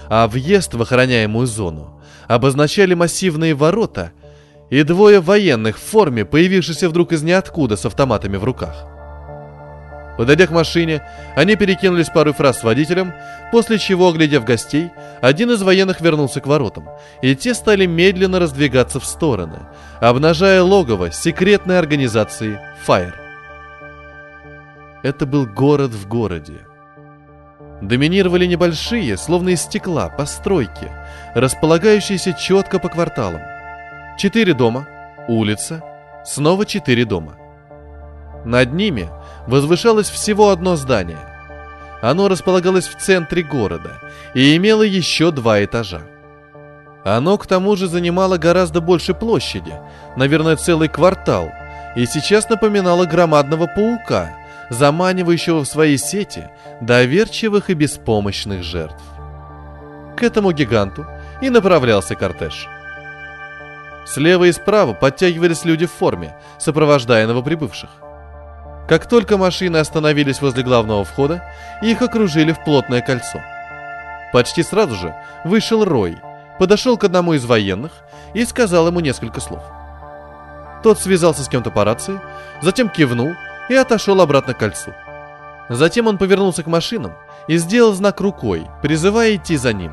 а 0.08 0.26
въезд 0.28 0.74
в 0.74 0.82
охраняемую 0.82 1.46
зону 1.46 2.00
обозначали 2.26 2.94
массивные 2.94 3.54
ворота 3.54 4.12
и 4.70 4.83
двое 4.83 5.20
военных 5.20 5.78
в 5.78 5.83
форме, 5.83 6.24
появившихся 6.24 6.88
вдруг 6.88 7.12
из 7.12 7.22
ниоткуда 7.22 7.76
с 7.76 7.87
автоматами 7.87 8.37
в 8.37 8.44
руках– 8.44 8.87
Подойдя 10.18 10.48
к 10.48 10.50
машине, 10.50 11.00
они 11.37 11.54
перекинулись 11.54 12.09
пару 12.09 12.33
фраз 12.33 12.59
с 12.59 12.64
водителем, 12.64 13.14
после 13.52 13.78
чего, 13.78 14.09
оглядев 14.09 14.44
гостей, 14.44 14.90
один 15.22 15.52
из 15.52 15.62
военных 15.62 16.00
вернулся 16.00 16.40
к 16.40 16.48
воротам, 16.48 16.88
и 17.22 17.37
те 17.37 17.54
стали 17.54 17.87
медленно 17.87 18.40
раздвигаться 18.40 18.98
в 18.98 19.04
стороны, 19.04 19.61
обнажая 20.00 20.61
логово 20.61 21.12
секретной 21.12 21.78
организации 21.78 22.59
Fire. 22.85 23.14
Это 25.04 25.24
был 25.24 25.46
город 25.46 25.92
в 25.92 26.09
городе. 26.09 26.66
Доминировали 27.81 28.44
небольшие, 28.46 29.16
словно 29.16 29.50
из 29.50 29.62
стекла, 29.62 30.09
постройки, 30.09 30.90
располагающиеся 31.37 32.33
четко 32.33 32.81
по 32.81 32.88
кварталам. 32.88 33.57
Четыре 34.18 34.52
дома, 34.52 34.88
улица, 35.28 35.81
снова 36.24 36.66
четыре 36.66 37.04
дома. 37.04 37.37
Над 38.44 38.72
ними 38.72 39.09
возвышалось 39.46 40.11
всего 40.11 40.50
одно 40.50 40.74
здание. 40.74 41.20
Оно 42.02 42.26
располагалось 42.26 42.88
в 42.88 42.96
центре 42.96 43.44
города 43.44 43.92
и 44.35 44.57
имело 44.57 44.83
еще 44.83 45.31
два 45.31 45.62
этажа. 45.62 46.00
Оно 47.04 47.38
к 47.38 47.46
тому 47.46 47.76
же 47.76 47.87
занимало 47.87 48.38
гораздо 48.38 48.81
больше 48.81 49.14
площади, 49.14 49.74
наверное, 50.16 50.57
целый 50.57 50.88
квартал, 50.88 51.52
и 51.94 52.04
сейчас 52.04 52.48
напоминало 52.50 53.04
громадного 53.04 53.68
паука, 53.68 54.37
заманивающего 54.68 55.61
в 55.61 55.68
свои 55.68 55.96
сети 55.96 56.50
доверчивых 56.81 57.70
и 57.70 57.74
беспомощных 57.74 58.64
жертв. 58.64 59.00
К 60.16 60.24
этому 60.24 60.50
гиганту 60.50 61.07
и 61.40 61.50
направлялся 61.50 62.16
кортеж. 62.16 62.68
Слева 64.08 64.44
и 64.44 64.52
справа 64.52 64.94
подтягивались 64.94 65.66
люди 65.66 65.84
в 65.84 65.92
форме, 65.92 66.34
сопровождая 66.58 67.26
новоприбывших. 67.26 67.90
Как 68.88 69.06
только 69.06 69.36
машины 69.36 69.76
остановились 69.76 70.40
возле 70.40 70.62
главного 70.62 71.04
входа, 71.04 71.44
их 71.82 72.00
окружили 72.00 72.52
в 72.52 72.64
плотное 72.64 73.02
кольцо. 73.02 73.42
Почти 74.32 74.62
сразу 74.62 74.94
же 74.94 75.14
вышел 75.44 75.84
Рой, 75.84 76.16
подошел 76.58 76.96
к 76.96 77.04
одному 77.04 77.34
из 77.34 77.44
военных 77.44 77.92
и 78.32 78.46
сказал 78.46 78.86
ему 78.86 79.00
несколько 79.00 79.40
слов. 79.40 79.62
Тот 80.82 80.98
связался 80.98 81.44
с 81.44 81.48
кем-то 81.48 81.70
по 81.70 81.84
рации, 81.84 82.18
затем 82.62 82.88
кивнул 82.88 83.34
и 83.68 83.74
отошел 83.74 84.22
обратно 84.22 84.54
к 84.54 84.58
кольцу. 84.58 84.94
Затем 85.68 86.06
он 86.06 86.16
повернулся 86.16 86.62
к 86.62 86.66
машинам 86.66 87.12
и 87.46 87.58
сделал 87.58 87.92
знак 87.92 88.22
рукой, 88.22 88.68
призывая 88.80 89.36
идти 89.36 89.58
за 89.58 89.74
ним. 89.74 89.92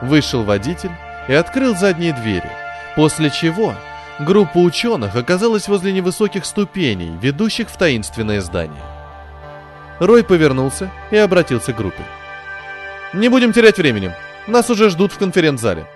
Вышел 0.00 0.44
водитель 0.44 0.92
и 1.28 1.34
открыл 1.34 1.76
задние 1.76 2.14
двери, 2.14 2.50
после 2.96 3.30
чего 3.30 3.74
Группа 4.18 4.58
ученых 4.58 5.14
оказалась 5.14 5.68
возле 5.68 5.92
невысоких 5.92 6.44
ступеней, 6.44 7.16
ведущих 7.22 7.68
в 7.70 7.76
таинственное 7.76 8.40
здание. 8.40 8.82
Рой 10.00 10.24
повернулся 10.24 10.90
и 11.12 11.16
обратился 11.16 11.72
к 11.72 11.76
группе. 11.76 12.02
«Не 13.12 13.28
будем 13.28 13.52
терять 13.52 13.78
времени. 13.78 14.12
Нас 14.48 14.70
уже 14.70 14.90
ждут 14.90 15.12
в 15.12 15.18
конференц-зале. 15.18 15.86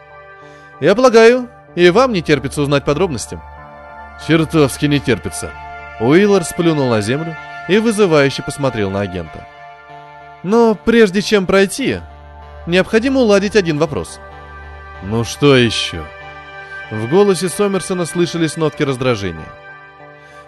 Я 0.81 0.95
полагаю, 0.95 1.49
и 1.75 1.91
вам 1.91 2.13
не 2.13 2.23
терпится 2.23 2.63
узнать 2.63 2.85
подробности». 2.85 3.41
«Чертовски 4.27 4.87
не 4.87 5.01
терпится». 5.01 5.51
Уиллар 5.99 6.45
сплюнул 6.45 6.89
на 6.91 7.01
землю 7.01 7.37
и 7.69 7.79
вызывающе 7.79 8.43
посмотрел 8.43 8.91
на 8.91 9.01
агента. 9.01 9.49
«Но 10.45 10.77
прежде 10.77 11.23
чем 11.23 11.47
пройти, 11.47 11.99
необходимо 12.67 13.21
уладить 13.21 13.57
один 13.57 13.79
вопрос». 13.79 14.21
«Ну 15.03 15.25
что 15.25 15.57
еще?» 15.57 16.05
В 16.93 17.09
голосе 17.09 17.49
Сомерсона 17.49 18.05
слышались 18.05 18.59
нотки 18.59 18.83
раздражения. 18.83 19.49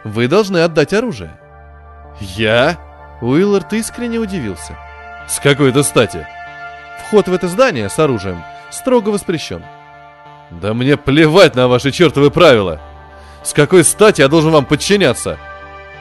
«Вы 0.05 0.29
должны 0.29 0.59
отдать 0.59 0.93
оружие». 0.93 1.41
«Я?» 2.21 2.79
Уиллард 3.23 3.73
искренне 3.73 4.19
удивился. 4.19 4.77
«С 5.27 5.41
какой-то 5.41 5.83
стати?» 5.83 6.27
«Вход 7.01 7.29
в 7.29 7.33
это 7.33 7.49
здание 7.49 7.89
с 7.89 7.99
оружием 7.99 8.45
строго 8.71 9.09
воспрещен». 9.09 9.65
«Да 10.51 10.75
мне 10.75 10.99
плевать 10.99 11.55
на 11.55 11.67
ваши 11.67 11.91
чертовы 11.93 12.31
правила! 12.31 12.79
С 13.43 13.55
какой 13.55 13.83
стати 13.83 14.21
я 14.21 14.29
должен 14.29 14.51
вам 14.51 14.67
подчиняться? 14.67 15.39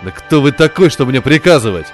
Да 0.03 0.11
кто 0.11 0.41
вы 0.41 0.51
такой, 0.51 0.89
чтобы 0.89 1.11
мне 1.11 1.21
приказывать?» 1.21 1.87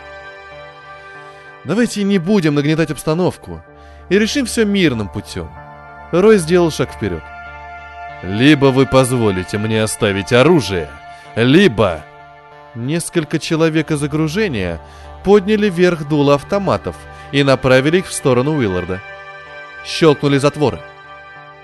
«Давайте 1.65 2.01
не 2.01 2.17
будем 2.17 2.55
нагнетать 2.55 2.89
обстановку 2.89 3.61
и 4.09 4.17
решим 4.17 4.47
все 4.47 4.65
мирным 4.65 5.07
путем». 5.07 5.51
Рой 6.11 6.39
сделал 6.39 6.71
шаг 6.71 6.91
вперед. 6.91 7.21
Либо 8.21 8.67
вы 8.67 8.85
позволите 8.85 9.57
мне 9.57 9.83
оставить 9.83 10.33
оружие, 10.33 10.89
либо... 11.35 12.03
Несколько 12.75 13.39
человек 13.39 13.89
из 13.89 14.01
окружения 14.03 14.79
подняли 15.23 15.69
вверх 15.69 16.07
дуло 16.07 16.35
автоматов 16.35 16.95
и 17.31 17.41
направили 17.43 17.97
их 17.97 18.07
в 18.07 18.13
сторону 18.13 18.57
Уилларда. 18.57 19.01
Щелкнули 19.83 20.37
затворы. 20.37 20.79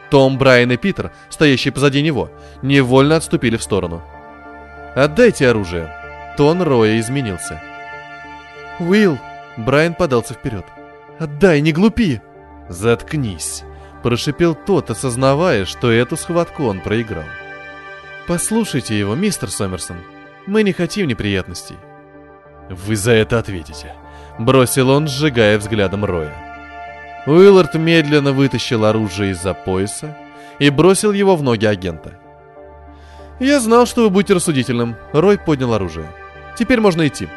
Том, 0.10 0.38
Брайан 0.38 0.72
и 0.72 0.78
Питер, 0.78 1.12
стоящие 1.30 1.72
позади 1.72 2.02
него, 2.02 2.32
невольно 2.64 3.18
отступили 3.18 3.56
в 3.56 3.64
сторону. 3.64 4.04
«Отдайте 4.96 5.48
оружие!» 5.48 5.94
Тон 6.38 6.62
Роя 6.62 7.00
изменился. 7.00 7.62
«Уилл!» 8.80 9.20
Брайан 9.58 9.94
подался 9.94 10.34
вперед. 10.34 10.66
«Отдай, 11.20 11.62
не 11.62 11.72
глупи!» 11.72 12.22
«Заткнись!» 12.68 13.64
Прошипел 14.06 14.54
тот, 14.54 14.92
осознавая, 14.92 15.66
что 15.66 15.90
эту 15.90 16.16
схватку 16.16 16.66
он 16.66 16.80
проиграл. 16.80 17.24
«Послушайте 18.28 19.00
его, 19.00 19.16
мистер 19.16 19.50
Сомерсон. 19.50 19.98
Мы 20.46 20.62
не 20.62 20.74
хотим 20.74 21.08
неприятностей». 21.08 21.74
«Вы 22.70 22.98
за 22.98 23.14
это 23.14 23.40
ответите»,— 23.40 23.96
бросил 24.38 24.92
он, 24.92 25.08
сжигая 25.08 25.58
взглядом 25.58 26.06
Роя. 26.06 26.36
Уиллард 27.26 27.74
медленно 27.74 28.32
вытащил 28.32 28.86
оружие 28.86 29.32
из-за 29.32 29.56
пояса 29.56 30.16
и 30.60 30.70
бросил 30.70 31.12
его 31.12 31.36
в 31.36 31.42
ноги 31.42 31.66
агента. 31.66 32.20
«Я 33.40 33.60
знал, 33.60 33.88
что 33.88 34.04
вы 34.04 34.12
будете 34.12 34.36
рассудительным». 34.36 34.98
Рой 35.14 35.40
поднял 35.40 35.74
оружие. 35.74 36.06
«Теперь 36.56 36.80
можно 36.80 37.08
идти». 37.08 37.28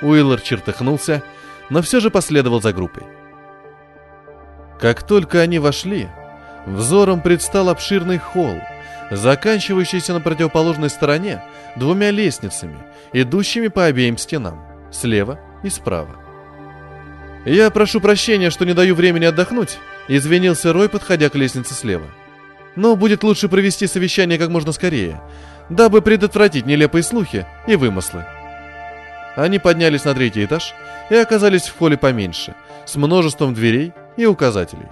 Уиллард 0.00 0.44
чертыхнулся, 0.44 1.24
но 1.70 1.82
все 1.82 1.98
же 1.98 2.10
последовал 2.10 2.62
за 2.62 2.72
группой. 2.72 3.15
Как 4.80 5.02
только 5.02 5.40
они 5.40 5.58
вошли, 5.58 6.08
взором 6.66 7.22
предстал 7.22 7.68
обширный 7.68 8.18
холл, 8.18 8.58
заканчивающийся 9.10 10.12
на 10.12 10.20
противоположной 10.20 10.90
стороне 10.90 11.42
двумя 11.76 12.10
лестницами, 12.10 12.78
идущими 13.12 13.68
по 13.68 13.86
обеим 13.86 14.18
стенам, 14.18 14.62
слева 14.92 15.40
и 15.62 15.70
справа. 15.70 16.16
«Я 17.46 17.70
прошу 17.70 18.00
прощения, 18.00 18.50
что 18.50 18.66
не 18.66 18.74
даю 18.74 18.94
времени 18.94 19.24
отдохнуть»,— 19.24 19.78
извинился 20.08 20.72
Рой, 20.72 20.88
подходя 20.88 21.30
к 21.30 21.36
лестнице 21.36 21.74
слева. 21.74 22.06
«Но 22.74 22.96
будет 22.96 23.22
лучше 23.22 23.48
провести 23.48 23.86
совещание 23.86 24.38
как 24.38 24.50
можно 24.50 24.72
скорее, 24.72 25.22
дабы 25.70 26.02
предотвратить 26.02 26.66
нелепые 26.66 27.02
слухи 27.04 27.46
и 27.66 27.76
вымыслы». 27.76 28.26
Они 29.36 29.58
поднялись 29.58 30.04
на 30.04 30.14
третий 30.14 30.44
этаж 30.44 30.74
и 31.08 31.14
оказались 31.14 31.68
в 31.68 31.78
холле 31.78 31.96
поменьше, 31.96 32.54
с 32.84 32.96
множеством 32.96 33.54
дверей 33.54 33.92
и 34.16 34.26
указателей. 34.26 34.88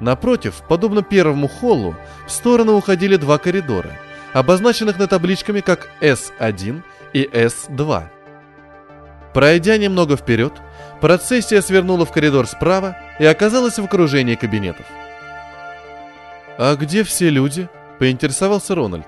Напротив, 0.00 0.62
подобно 0.68 1.02
первому 1.02 1.48
холлу, 1.48 1.96
в 2.26 2.30
сторону 2.30 2.74
уходили 2.74 3.16
два 3.16 3.38
коридора, 3.38 3.92
обозначенных 4.32 4.98
на 4.98 5.06
табличками 5.06 5.60
как 5.60 5.88
S1 6.00 6.82
и 7.12 7.24
S2. 7.24 8.04
Пройдя 9.32 9.76
немного 9.78 10.16
вперед, 10.16 10.52
процессия 11.00 11.62
свернула 11.62 12.04
в 12.04 12.12
коридор 12.12 12.46
справа 12.46 12.96
и 13.18 13.24
оказалась 13.24 13.78
в 13.78 13.84
окружении 13.84 14.34
кабинетов. 14.34 14.86
«А 16.58 16.74
где 16.76 17.04
все 17.04 17.28
люди?»– 17.28 17.68
поинтересовался 17.98 18.74
Рональд. 18.74 19.06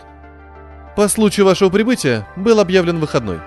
«По 0.96 1.08
случаю 1.08 1.46
вашего 1.46 1.70
прибытия 1.70 2.26
был 2.36 2.60
объявлен 2.60 2.98
выходной». 2.98 3.40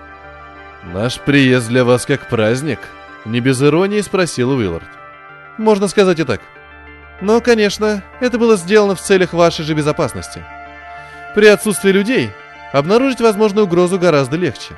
«Наш 0.84 1.20
приезд 1.20 1.67
для 1.67 1.84
вас 1.84 2.06
как 2.06 2.28
праздник?»– 2.28 2.80
не 3.26 3.39
без 3.39 3.62
иронии 3.62 4.02
спросил 4.02 4.52
Уиллард. 4.52 5.00
Можно 5.57 5.87
сказать 5.87 6.19
и 6.19 6.23
так. 6.23 6.41
Но, 7.21 7.39
конечно, 7.39 8.03
это 8.19 8.37
было 8.37 8.57
сделано 8.57 8.95
в 8.95 9.01
целях 9.01 9.33
вашей 9.33 9.63
же 9.63 9.73
безопасности. 9.73 10.43
При 11.35 11.45
отсутствии 11.45 11.91
людей 11.91 12.31
обнаружить 12.73 13.21
возможную 13.21 13.65
угрозу 13.65 13.99
гораздо 13.99 14.37
легче. 14.37 14.75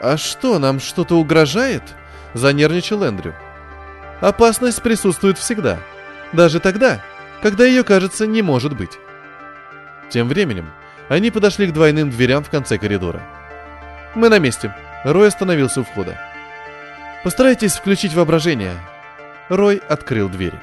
«А 0.00 0.16
что, 0.16 0.58
нам 0.58 0.80
что-то 0.80 1.16
угрожает?»– 1.16 1.82
занервничал 2.34 3.02
Эндрю. 3.02 3.34
«Опасность 4.20 4.82
присутствует 4.82 5.38
всегда, 5.38 5.78
даже 6.32 6.60
тогда, 6.60 7.02
когда 7.42 7.64
ее, 7.64 7.84
кажется, 7.84 8.26
не 8.26 8.42
может 8.42 8.76
быть». 8.76 8.98
Тем 10.10 10.28
временем 10.28 10.70
они 11.08 11.30
подошли 11.30 11.66
к 11.66 11.72
двойным 11.72 12.10
дверям 12.10 12.44
в 12.44 12.50
конце 12.50 12.78
коридора. 12.78 13.22
«Мы 14.14 14.28
на 14.28 14.38
месте»,– 14.38 14.74
Рой 15.04 15.28
остановился 15.28 15.80
у 15.80 15.84
входа. 15.84 16.18
«Постарайтесь 17.24 17.74
включить 17.74 18.14
воображение 18.14 18.74
Рой 19.54 19.82
открыл 19.86 20.30
дверь. 20.30 20.54